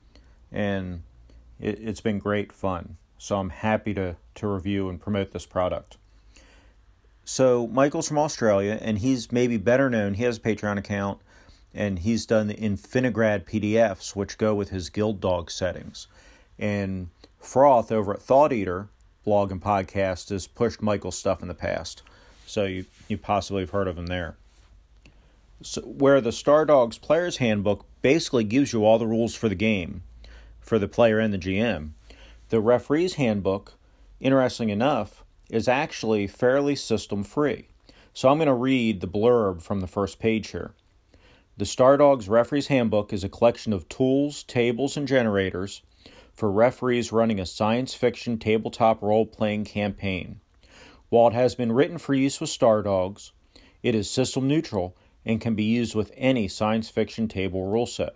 and 0.51 1.03
it, 1.61 1.81
has 1.83 2.01
been 2.01 2.19
great 2.19 2.53
fun. 2.53 2.97
So 3.19 3.39
I'm 3.39 3.51
happy 3.51 3.95
to, 3.95 4.17
to 4.37 4.47
review 4.49 4.89
and 4.89 5.01
promote 5.01 5.31
this 5.31 5.47
product. 5.47 5.97
So 7.25 7.69
Michael's 7.69 8.09
from 8.09 8.19
Australia, 8.19 8.79
and 8.83 8.99
he's 8.99 9.31
maybe 9.31 9.57
better 9.59 9.89
known. 9.89 10.15
He 10.15 10.25
has 10.25 10.39
a 10.39 10.41
Patreon 10.41 10.79
account 10.79 11.21
and 11.75 12.01
he's 12.01 12.27
done 12.27 12.49
the 12.49 12.59
Infinigrad 12.59 13.47
PDFs, 13.47 14.15
which 14.15 14.39
go 14.39 14.55
with 14.55 14.71
his 14.71 14.91
Guild 14.91 15.21
Dog 15.21 15.51
settings. 15.51 16.07
And 16.59 17.09
Froth 17.43 17.91
over 17.93 18.15
at 18.15 18.23
Thought 18.23 18.53
Eater 18.53 18.89
blog 19.25 19.53
and 19.53 19.61
podcast 19.61 20.31
has 20.31 20.47
pushed 20.47 20.83
Michael's 20.83 21.19
stuff 21.19 21.43
in 21.43 21.49
the 21.49 21.55
past, 21.55 22.03
so 22.47 22.65
you 22.65 22.87
you 23.09 23.17
possibly 23.17 23.63
have 23.63 23.71
heard 23.71 23.89
of 23.89 23.99
him 23.99 24.07
there. 24.07 24.37
So 25.63 25.81
where 25.83 26.21
the 26.21 26.33
Star 26.33 26.65
Dogs 26.65 26.99
Player's 26.99 27.37
Handbook 27.37 27.85
basically 28.01 28.45
gives 28.45 28.73
you 28.73 28.85
all 28.85 28.99
the 28.99 29.07
rules 29.07 29.35
for 29.35 29.49
the 29.49 29.55
game, 29.55 30.03
for 30.61 30.79
the 30.79 30.89
player 30.89 31.19
and 31.19 31.33
the 31.33 31.39
GM. 31.39 31.91
The 32.49 32.61
Referee's 32.61 33.15
Handbook, 33.15 33.75
interesting 34.21 34.71
enough, 34.71 35.25
is 35.51 35.69
actually 35.69 36.27
fairly 36.27 36.75
system 36.75 37.23
free. 37.23 37.69
So 38.13 38.29
I'm 38.29 38.39
going 38.39 38.47
to 38.47 38.55
read 38.55 39.01
the 39.01 39.09
blurb 39.09 39.63
from 39.63 39.81
the 39.81 39.87
first 39.87 40.19
page 40.19 40.49
here. 40.49 40.73
The 41.57 41.65
Stardogs 41.65 42.29
Referee's 42.29 42.67
Handbook 42.67 43.13
is 43.13 43.25
a 43.25 43.29
collection 43.29 43.73
of 43.73 43.89
tools, 43.89 44.43
tables, 44.43 44.97
and 44.97 45.07
generators 45.07 45.83
for 46.33 46.51
referees 46.51 47.13
running 47.13 47.39
a 47.39 47.47
science 47.47 47.95
fiction 47.95 48.39
tabletop 48.39 49.03
role 49.03 49.27
playing 49.27 49.65
campaign. 49.65 50.41
While 51.09 51.29
it 51.29 51.35
has 51.35 51.55
been 51.55 51.73
written 51.73 51.99
for 51.99 52.15
use 52.15 52.41
with 52.41 52.51
Stardogs, 52.51 53.33
it 53.83 53.95
is 53.95 54.11
system 54.11 54.49
neutral 54.49 54.97
and 55.25 55.41
can 55.41 55.55
be 55.55 55.65
used 55.65 55.95
with 55.95 56.11
any 56.17 56.49
science 56.49 56.89
fiction 56.89 57.29
table 57.29 57.67
rule 57.67 57.87
set. 57.87 58.15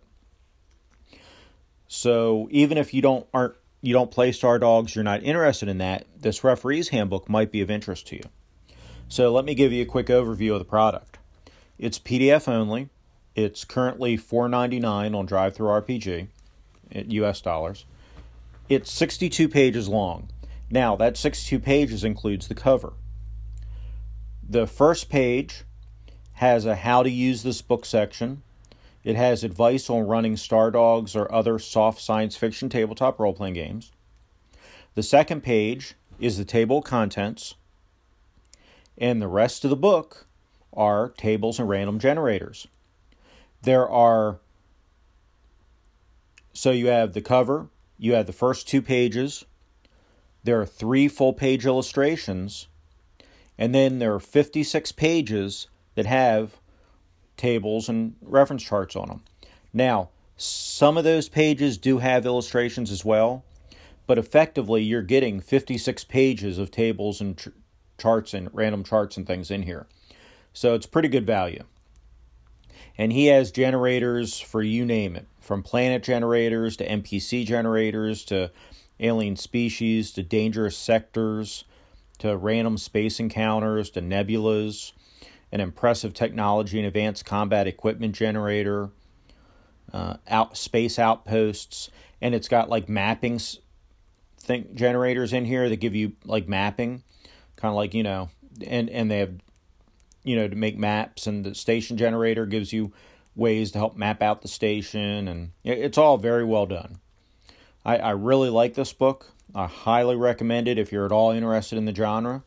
So 1.89 2.49
even 2.51 2.79
if 2.79 2.93
you 2.93 3.03
don't 3.03 3.27
aren't 3.33 3.55
you 3.83 3.93
don't 3.93 4.11
play 4.11 4.33
Star 4.33 4.59
Dogs, 4.59 4.95
you're 4.95 5.05
not 5.05 5.23
interested 5.23 5.69
in 5.69 5.79
that, 5.79 6.07
this 6.19 6.43
referee's 6.43 6.89
handbook 6.89 7.29
might 7.29 7.53
be 7.53 7.61
of 7.61 7.71
interest 7.71 8.09
to 8.09 8.17
you. 8.17 8.23
So 9.09 9.31
let 9.31 9.45
me 9.45 9.55
give 9.55 9.73
you 9.73 9.83
a 9.83 9.87
quick 9.87 10.07
overview 10.07 10.53
of 10.53 10.59
the 10.59 10.65
product. 10.65 11.19
It's 11.79 11.99
PDF 11.99 12.49
only. 12.49 12.89
It's 13.37 13.65
currently 13.65 14.17
$4.99 14.17 15.15
on 15.15 15.29
DriveThruRPG, 15.29 16.29
at 16.93 17.13
US 17.13 17.41
dollars. 17.41 17.85
It's 18.69 18.91
62 18.91 19.49
pages 19.49 19.89
long. 19.89 20.29
Now, 20.71 20.97
that 20.97 21.17
62 21.17 21.61
pages 21.61 22.05
includes 22.05 22.49
the 22.49 22.55
cover. 22.55 22.95
The 24.49 24.67
first 24.67 25.09
page 25.09 25.65
has 26.35 26.67
a 26.67 26.75
how 26.75 27.03
to 27.03 27.11
use 27.11 27.43
this 27.43 27.63
book 27.63 27.85
section. 27.85 28.43
It 29.05 29.17
has 29.17 29.45
advice 29.45 29.89
on 29.89 30.07
running 30.07 30.37
Star 30.37 30.71
Dogs 30.71 31.15
or 31.15 31.33
other 31.33 31.59
soft 31.59 32.01
science 32.01 32.37
fiction 32.37 32.69
tabletop 32.69 33.21
role 33.21 33.35
playing 33.35 33.55
games. 33.55 33.93
The 34.95 35.03
second 35.03 35.43
page 35.43 35.95
is 36.19 36.39
the 36.39 36.45
table 36.45 36.79
of 36.79 36.85
contents. 36.85 37.55
And 38.99 39.23
the 39.23 39.29
rest 39.29 39.65
of 39.65 39.71
the 39.71 39.77
book 39.77 40.27
are 40.73 41.11
tables 41.11 41.59
and 41.59 41.69
random 41.69 41.99
generators 41.99 42.67
there 43.67 43.89
are 43.89 44.39
so 46.53 46.71
you 46.71 46.87
have 46.87 47.13
the 47.13 47.21
cover, 47.21 47.69
you 47.99 48.15
have 48.15 48.27
the 48.27 48.33
first 48.33 48.69
two 48.69 48.83
pages, 48.83 49.45
there 50.45 50.61
are 50.61 50.67
three 50.67 51.09
full 51.09 51.33
page 51.33 51.67
illustrations, 51.67 52.69
and 53.59 53.75
then 53.75 53.99
there 53.99 54.15
are 54.15 54.21
56 54.21 54.93
pages 54.93 55.67
that 55.95 56.07
have 56.07 56.59
tables 57.37 57.89
and 57.89 58.15
reference 58.23 58.63
charts 58.63 58.97
on 58.97 59.09
them. 59.09 59.23
Now, 59.73 60.11
some 60.37 60.97
of 60.97 61.05
those 61.05 61.29
pages 61.29 61.79
do 61.79 61.99
have 61.99 62.27
illustrations 62.27 62.91
as 62.91 63.05
well, 63.05 63.45
but 64.07 64.19
effectively 64.19 64.83
you're 64.83 65.03
getting 65.03 65.41
56 65.41 66.05
pages 66.05 66.59
of 66.59 66.71
tables 66.71 67.21
and 67.21 67.37
ch- 67.37 67.49
charts 67.99 68.35
and 68.35 68.51
random 68.53 68.85
charts 68.85 69.17
and 69.17 69.27
things 69.27 69.51
in 69.51 69.63
here. 69.63 69.87
So 70.53 70.75
it's 70.75 70.87
pretty 70.87 71.09
good 71.09 71.27
value. 71.27 71.65
And 72.99 73.13
he 73.13 73.27
has 73.27 73.51
generators 73.51 74.41
for 74.41 74.63
you 74.63 74.85
name 74.85 75.17
it 75.17 75.27
from 75.41 75.63
planet 75.63 76.03
generators 76.03 76.77
to 76.79 76.89
NPC 76.89 77.47
generators 77.47 78.25
to 78.27 78.51
alien 78.99 79.37
species 79.37 80.13
to 80.13 80.23
dangerous 80.23 80.77
sectors 80.77 81.65
to 82.19 82.37
random 82.37 82.79
space 82.79 83.21
encounters 83.21 83.91
to 83.91 84.01
nebulas, 84.01 84.93
an 85.53 85.61
impressive 85.61 86.15
technology 86.15 86.79
and 86.79 86.87
advanced 86.87 87.25
combat 87.25 87.67
equipment 87.67 88.15
generator, 88.15 88.91
uh, 89.93 90.17
out 90.27 90.57
space 90.57 90.99
outposts, 90.99 91.91
and 92.21 92.35
it's 92.35 92.49
got 92.49 92.69
like 92.71 92.89
mapping 92.89 93.39
think 94.39 94.75
generators 94.75 95.33
in 95.33 95.45
here 95.45 95.69
that 95.69 95.77
give 95.77 95.95
you 95.95 96.13
like 96.25 96.49
mapping, 96.49 97.03
kind 97.57 97.71
of 97.71 97.77
like 97.77 97.95
you 97.95 98.03
know, 98.03 98.31
and 98.67 98.89
and 98.89 99.11
they 99.11 99.19
have 99.19 99.35
you 100.27 100.37
know, 100.37 100.49
to 100.49 100.57
make 100.57 100.77
maps, 100.77 101.27
and 101.27 101.45
the 101.45 101.55
station 101.55 101.97
generator 101.97 102.45
gives 102.45 102.73
you 102.73 102.93
ways 103.35 103.71
to 103.71 103.79
help 103.79 103.97
map 103.97 104.23
out 104.23 104.43
the 104.43 104.49
station, 104.49 105.29
and 105.29 105.53
it's 105.65 105.99
all 105.99 106.19
very 106.19 106.45
well 106.45 106.67
done. 106.67 106.99
I, 107.85 107.99
I 107.99 108.11
really 108.11 108.51
like 108.51 108.75
this 108.75 108.93
book. 108.93 109.33
I 109.55 109.67
highly 109.67 110.17
recommend 110.17 110.67
it 110.67 110.79
if 110.79 110.91
you're 110.91 111.07
at 111.07 111.13
all 111.13 111.31
interested 111.31 111.79
in 111.79 111.85
the 111.85 111.95
genre 111.95 112.43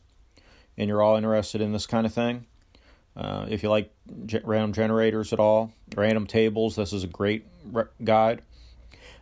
and 0.78 0.88
you're 0.88 1.02
all 1.02 1.15
interested 1.15 1.62
in 1.62 1.72
this 1.72 1.86
kind 1.86 2.06
of 2.06 2.13
thing. 2.13 2.46
Uh, 3.15 3.46
if 3.50 3.63
you 3.63 3.70
like 3.70 3.92
ge- 4.26 4.44
random 4.44 4.74
generators 4.74 5.34
at 5.34 5.39
all, 5.39 5.74
random 5.96 6.28
tables, 6.28 6.76
this 6.76 6.94
is 6.94 7.04
a 7.04 7.08
great 7.08 7.46
re- 7.65 7.86
guide. 8.04 8.42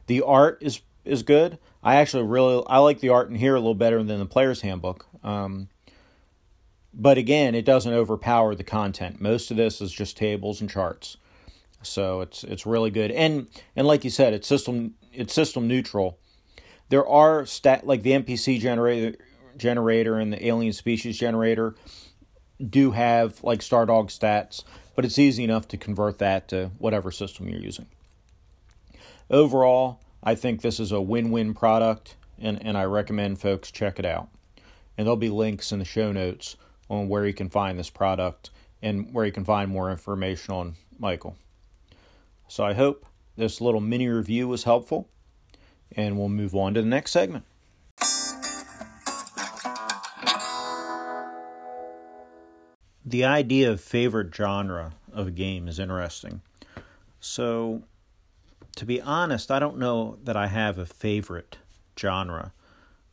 The 0.08 0.22
art 0.22 0.60
is 0.62 0.82
is 1.06 1.24
good. 1.24 1.58
I 1.84 1.96
actually 1.96 2.24
really 2.24 2.64
I 2.68 2.80
like 2.80 3.00
the 3.00 3.10
art 3.10 3.30
in 3.30 3.36
here 3.36 3.56
a 3.56 3.60
little 3.60 3.76
better 3.76 4.04
than 4.04 4.20
the 4.20 4.26
player's 4.26 4.62
handbook. 4.62 5.08
Um, 5.24 5.70
but 6.94 7.18
again, 7.18 7.56
it 7.56 7.66
doesn't 7.66 7.94
overpower 7.94 8.56
the 8.56 8.64
content. 8.64 9.22
Most 9.22 9.52
of 9.52 9.58
this 9.58 9.82
is 9.82 9.92
just 9.92 10.18
tables 10.18 10.62
and 10.62 10.70
charts. 10.70 11.18
So 11.82 12.22
it's 12.22 12.44
it's 12.44 12.66
really 12.66 12.90
good. 12.90 13.12
And 13.12 13.48
and 13.76 13.88
like 13.88 14.04
you 14.04 14.10
said, 14.10 14.34
it's 14.34 14.48
system 14.48 14.96
it's 15.14 15.34
system 15.34 15.68
neutral. 15.68 16.18
There 16.90 17.08
are 17.08 17.46
stat 17.46 17.86
like 17.86 18.04
the 18.04 18.12
NPC 18.12 18.60
generator 18.60 19.18
generator 19.58 20.18
and 20.18 20.32
the 20.32 20.46
alien 20.46 20.74
species 20.74 21.18
generator 21.18 21.76
do 22.66 22.92
have 22.92 23.44
like 23.44 23.60
Stardog 23.60 24.08
stats, 24.08 24.64
but 24.96 25.06
it's 25.06 25.20
easy 25.20 25.44
enough 25.44 25.68
to 25.70 25.78
convert 25.78 26.20
that 26.20 26.48
to 26.50 26.72
whatever 26.78 27.12
system 27.12 27.48
you're 27.48 27.62
using. 27.62 27.88
Overall, 29.30 30.00
I 30.24 30.36
think 30.36 30.62
this 30.62 30.80
is 30.80 30.92
a 30.92 31.02
win-win 31.02 31.54
product 31.54 32.16
and, 32.40 32.64
and 32.66 32.78
I 32.78 32.86
recommend 32.86 33.40
folks 33.40 33.72
check 33.72 34.00
it 34.00 34.06
out. 34.06 34.30
And 34.98 35.06
there'll 35.06 35.18
be 35.18 35.30
links 35.30 35.72
in 35.72 35.80
the 35.80 35.86
show 35.86 36.12
notes 36.12 36.56
on 36.90 37.10
where 37.10 37.26
you 37.26 37.34
can 37.34 37.50
find 37.50 37.78
this 37.78 37.90
product 37.90 38.50
and 38.82 39.14
where 39.14 39.26
you 39.26 39.32
can 39.32 39.46
find 39.46 39.70
more 39.70 39.92
information 39.92 40.54
on 40.54 40.76
Michael. 41.00 41.36
So 42.48 42.64
I 42.64 42.74
hope 42.74 43.06
this 43.36 43.62
little 43.62 43.82
mini 43.82 44.08
review 44.08 44.48
was 44.48 44.64
helpful, 44.64 45.10
and 45.96 46.18
we'll 46.18 46.30
move 46.30 46.56
on 46.56 46.74
to 46.74 46.82
the 46.82 46.88
next 46.88 47.12
segment. 47.12 47.46
The 53.06 53.24
idea 53.24 53.72
of 53.72 53.80
favorite 53.80 54.36
genre 54.36 54.94
of 55.14 55.28
a 55.28 55.32
game 55.32 55.68
is 55.68 55.80
interesting. 55.80 56.42
So, 57.22 57.84
to 58.76 58.86
be 58.86 59.02
honest, 59.02 59.50
I 59.50 59.60
don't 59.60 59.78
know 59.78 60.18
that 60.24 60.36
I 60.36 60.48
have 60.48 60.78
a 60.78 60.86
favorite 60.86 61.58
genre 61.98 62.52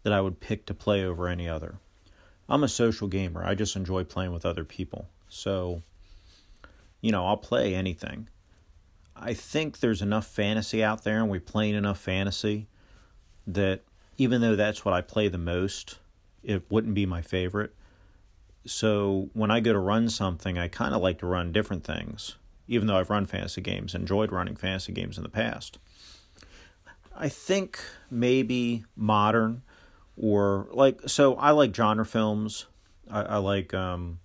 that 0.02 0.12
I 0.12 0.20
would 0.20 0.40
pick 0.40 0.66
to 0.66 0.74
play 0.74 1.04
over 1.04 1.28
any 1.28 1.48
other. 1.48 1.76
I'm 2.48 2.64
a 2.64 2.68
social 2.68 3.08
gamer. 3.08 3.44
I 3.44 3.54
just 3.54 3.76
enjoy 3.76 4.04
playing 4.04 4.32
with 4.32 4.44
other 4.44 4.64
people. 4.64 5.08
So, 5.28 5.82
you 7.00 7.10
know, 7.10 7.26
I'll 7.26 7.36
play 7.36 7.74
anything. 7.74 8.28
I 9.16 9.34
think 9.34 9.80
there's 9.80 10.02
enough 10.02 10.26
fantasy 10.26 10.82
out 10.82 11.04
there 11.04 11.20
and 11.20 11.30
we're 11.30 11.40
playing 11.40 11.74
enough 11.74 11.98
fantasy 11.98 12.66
that 13.46 13.82
even 14.16 14.40
though 14.40 14.56
that's 14.56 14.84
what 14.84 14.94
I 14.94 15.00
play 15.00 15.28
the 15.28 15.38
most, 15.38 15.98
it 16.42 16.64
wouldn't 16.70 16.94
be 16.94 17.06
my 17.06 17.22
favorite. 17.22 17.74
So 18.66 19.28
when 19.32 19.50
I 19.50 19.60
go 19.60 19.72
to 19.72 19.78
run 19.78 20.08
something, 20.08 20.58
I 20.58 20.68
kind 20.68 20.94
of 20.94 21.02
like 21.02 21.18
to 21.18 21.26
run 21.26 21.52
different 21.52 21.84
things, 21.84 22.36
even 22.66 22.86
though 22.86 22.96
I've 22.96 23.10
run 23.10 23.26
fantasy 23.26 23.60
games, 23.60 23.94
enjoyed 23.94 24.32
running 24.32 24.56
fantasy 24.56 24.92
games 24.92 25.16
in 25.16 25.22
the 25.22 25.28
past. 25.28 25.78
I 27.16 27.28
think 27.28 27.78
maybe 28.10 28.84
modern 28.96 29.62
or 30.16 30.68
like 30.72 31.08
so 31.08 31.34
I 31.36 31.50
like 31.50 31.74
genre 31.74 32.06
films. 32.06 32.66
I, 33.10 33.22
I 33.22 33.36
like 33.38 33.74
um 33.74 34.20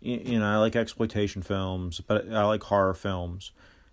you, 0.00 0.38
know 0.38 0.46
I 0.46 0.56
like 0.56 0.74
exploitation 0.74 1.42
films, 1.42 2.00
but 2.00 2.30
I 2.32 2.44
like 2.44 2.62
horror 2.64 2.94
films, 2.94 3.52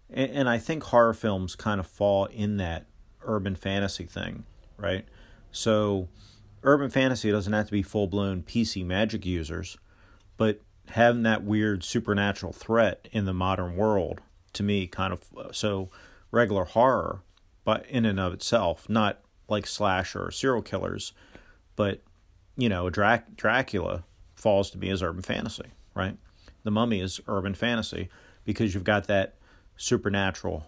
and, 0.10 0.32
and 0.32 0.50
I 0.50 0.58
think 0.58 0.84
horror 0.84 1.14
films 1.14 1.56
kind 1.56 1.80
of 1.80 1.88
fall 1.88 2.26
in 2.26 2.58
that 2.58 2.86
urban 3.24 3.56
fantasy 3.56 4.06
thing, 4.06 4.46
right? 4.78 5.06
So 5.52 6.10
urban 6.64 6.90
fantasy 6.90 7.32
doesn't 7.32 7.54
have 7.54 7.68
to 7.68 7.72
be 7.72 7.84
full 7.84 8.08
blown 8.08 8.42
PC 8.42 8.86
magic 8.86 9.26
users, 9.26 9.78
but 10.38 10.62
having 10.90 11.24
that 11.24 11.44
weird 11.44 11.84
supernatural 11.84 12.54
threat 12.54 13.08
in 13.12 13.26
the 13.26 13.34
modern 13.34 13.76
world 13.76 14.22
to 14.54 14.64
me 14.64 14.88
kind 14.88 15.14
of 15.14 15.24
so 15.52 15.90
regular 16.32 16.66
horror 16.66 17.22
but 17.64 17.86
in 17.88 18.06
and 18.06 18.20
of 18.20 18.34
itself 18.34 18.90
not 18.90 19.20
like 19.50 19.68
slasher 19.68 20.26
or 20.26 20.32
serial 20.32 20.62
killers, 20.62 21.14
but 21.76 22.02
you 22.58 22.70
know, 22.70 22.90
Drac- 22.90 23.36
Dracula 23.36 24.04
falls 24.36 24.70
to 24.72 24.78
me 24.78 24.90
as 24.90 25.02
urban 25.02 25.22
fantasy, 25.22 25.72
right? 25.96 26.18
The 26.64 26.72
Mummy 26.72 27.00
is 27.00 27.22
urban 27.28 27.56
fantasy 27.56 28.10
because 28.44 28.74
you've 28.74 28.84
got 28.84 29.08
that 29.08 29.36
supernatural 29.78 30.66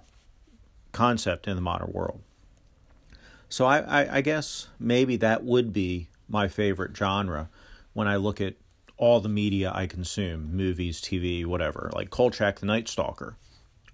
concept 0.93 1.47
in 1.47 1.55
the 1.55 1.61
modern 1.61 1.91
world. 1.91 2.21
So 3.49 3.65
I, 3.65 3.79
I, 3.79 4.17
I 4.17 4.21
guess 4.21 4.69
maybe 4.79 5.17
that 5.17 5.43
would 5.43 5.73
be 5.73 6.07
my 6.29 6.47
favorite 6.47 6.95
genre 6.95 7.49
when 7.93 8.07
I 8.07 8.15
look 8.15 8.39
at 8.39 8.55
all 8.97 9.19
the 9.19 9.27
media 9.27 9.71
I 9.73 9.87
consume 9.87 10.55
movies, 10.55 11.01
TV, 11.01 11.45
whatever. 11.45 11.91
Like 11.93 12.09
Kolchak 12.09 12.59
the 12.59 12.65
Night 12.65 12.87
Stalker, 12.87 13.35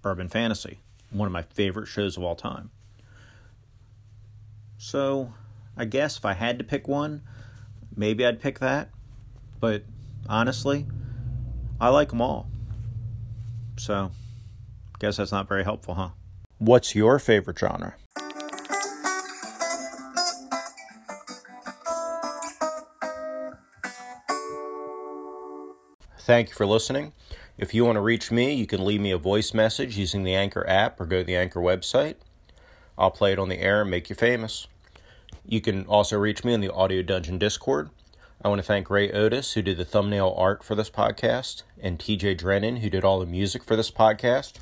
urban 0.04 0.28
fantasy, 0.28 0.78
one 1.10 1.26
of 1.26 1.32
my 1.32 1.42
favorite 1.42 1.86
shows 1.86 2.16
of 2.16 2.22
all 2.22 2.36
time. 2.36 2.70
So, 4.78 5.34
I 5.76 5.84
guess 5.84 6.16
if 6.16 6.24
I 6.24 6.34
had 6.34 6.56
to 6.58 6.64
pick 6.64 6.86
one, 6.86 7.22
maybe 7.96 8.24
I'd 8.24 8.40
pick 8.40 8.60
that. 8.60 8.90
But 9.58 9.82
honestly, 10.28 10.86
I 11.80 11.88
like 11.88 12.10
them 12.10 12.20
all. 12.22 12.48
So, 13.76 14.12
guess 15.00 15.16
that's 15.16 15.32
not 15.32 15.48
very 15.48 15.64
helpful, 15.64 15.94
huh? 15.94 16.10
What's 16.58 16.94
your 16.94 17.18
favorite 17.18 17.58
genre? 17.58 17.96
Thank 26.20 26.50
you 26.50 26.54
for 26.54 26.66
listening. 26.66 27.14
If 27.56 27.74
you 27.74 27.84
want 27.84 27.96
to 27.96 28.00
reach 28.00 28.30
me, 28.30 28.54
you 28.54 28.66
can 28.66 28.84
leave 28.84 29.00
me 29.00 29.10
a 29.10 29.18
voice 29.18 29.52
message 29.52 29.96
using 29.96 30.22
the 30.22 30.34
Anchor 30.34 30.64
app 30.68 31.00
or 31.00 31.06
go 31.06 31.18
to 31.18 31.24
the 31.24 31.36
Anchor 31.36 31.60
website. 31.60 32.16
I'll 32.98 33.12
play 33.12 33.32
it 33.32 33.38
on 33.38 33.48
the 33.48 33.60
air 33.60 33.82
and 33.82 33.90
make 33.90 34.10
you 34.10 34.16
famous. 34.16 34.66
You 35.46 35.60
can 35.60 35.86
also 35.86 36.18
reach 36.18 36.42
me 36.42 36.52
in 36.52 36.60
the 36.60 36.72
Audio 36.72 37.00
Dungeon 37.02 37.38
Discord. 37.38 37.90
I 38.42 38.48
want 38.48 38.58
to 38.58 38.66
thank 38.66 38.90
Ray 38.90 39.10
Otis, 39.12 39.52
who 39.52 39.62
did 39.62 39.78
the 39.78 39.84
thumbnail 39.84 40.34
art 40.36 40.64
for 40.64 40.74
this 40.74 40.90
podcast, 40.90 41.62
and 41.80 41.98
TJ 41.98 42.36
Drennan, 42.36 42.78
who 42.78 42.90
did 42.90 43.04
all 43.04 43.20
the 43.20 43.26
music 43.26 43.62
for 43.62 43.76
this 43.76 43.90
podcast. 43.90 44.54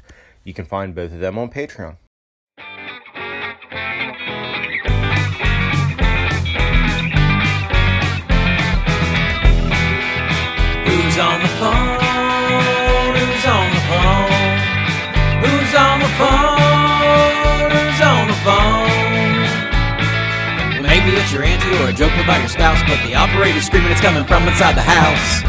You 0.45 0.53
can 0.53 0.67
find 0.67 0.95
both 0.95 1.13
of 1.13 1.21
them 1.21 1.39
on 1.39 1.51
Patreon. 1.51 1.97
Who's 10.85 11.19
on 11.19 11.41
the 11.41 11.49
phone? 11.59 11.97
Who's 13.17 13.47
on 13.47 13.71
the 13.73 13.81
phone? 13.89 14.31
Who's 15.43 15.75
on 15.75 16.01
the 16.01 16.09
phone? 16.19 16.46
Phone? 18.47 18.87
Maybe 20.79 21.19
it's 21.19 21.35
your 21.35 21.43
auntie 21.43 21.75
or 21.83 21.91
a 21.91 21.93
joke 21.93 22.15
about 22.23 22.39
your 22.39 22.49
spouse, 22.49 22.79
but 22.87 22.95
the 23.03 23.19
operator's 23.19 23.67
screaming 23.67 23.91
it's 23.91 24.01
coming 24.01 24.23
from 24.23 24.47
inside 24.47 24.79
the 24.79 24.87
house. 24.87 25.43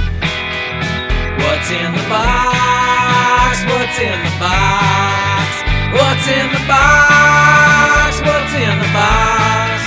What's 1.37 1.69
in 1.69 1.93
the 1.93 2.01
box? 2.09 3.61
What's 3.69 4.01
in 4.01 4.17
the 4.17 4.33
box? 4.41 5.45
What's 5.93 6.25
in 6.25 6.49
the 6.49 6.63
box? 6.65 8.17
What's 8.25 8.53
in 8.57 8.75
the 8.81 8.89
box? 8.89 9.77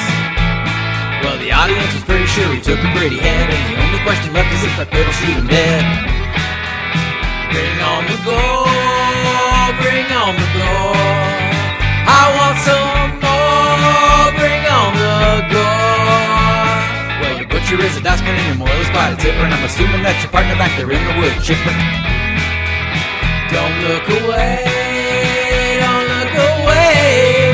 Well, 1.26 1.34
the 1.42 1.50
audience 1.50 1.90
was 1.98 2.04
pretty 2.06 2.30
sure 2.30 2.46
he 2.54 2.62
took 2.62 2.78
a 2.78 2.90
pretty 2.94 3.18
head, 3.18 3.50
and 3.50 3.74
the 3.74 3.82
only 3.82 3.98
question 4.06 4.30
left 4.30 4.54
is 4.54 4.62
if 4.62 4.70
that 4.78 4.86
pedal 4.86 5.10
shoot 5.18 5.34
him 5.34 5.50
dead. 5.50 5.82
Bring 7.50 7.74
on 7.82 8.06
the 8.06 8.18
gold, 8.22 8.59
is 17.90 17.96
a 17.96 18.02
dustbin 18.02 18.34
and 18.34 18.46
your 18.46 18.56
moil 18.56 18.84
by 18.94 19.14
the 19.14 19.30
And 19.32 19.54
I'm 19.54 19.64
assuming 19.64 20.02
that 20.02 20.14
your 20.22 20.30
partner 20.30 20.54
back 20.54 20.70
there 20.78 20.90
in 20.90 21.02
the 21.02 21.14
wood 21.18 21.34
chipper. 21.42 21.74
Don't 23.50 23.76
look 23.82 24.06
away, 24.06 24.62
don't 25.82 26.06
look 26.06 26.30
away 26.30 27.50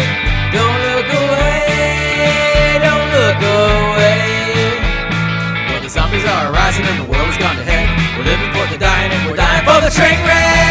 Don't 0.53 0.81
look 0.93 1.09
away, 1.09 2.77
don't 2.85 3.09
look 3.17 3.41
away. 3.41 4.77
Well 5.73 5.81
the 5.81 5.89
zombies 5.89 6.25
are 6.29 6.53
rising 6.53 6.85
and 6.85 6.99
the 7.01 7.09
world 7.09 7.29
is 7.33 7.39
gone 7.41 7.57
to 7.57 7.65
hell. 7.65 7.89
We're 8.21 8.29
living 8.29 8.53
for 8.53 8.67
the 8.69 8.77
dying 8.77 9.13
and 9.13 9.23
we're 9.31 9.41
dying 9.41 9.65
for 9.65 9.81
the 9.81 9.89
train 9.89 10.21
wreck. 10.27 10.67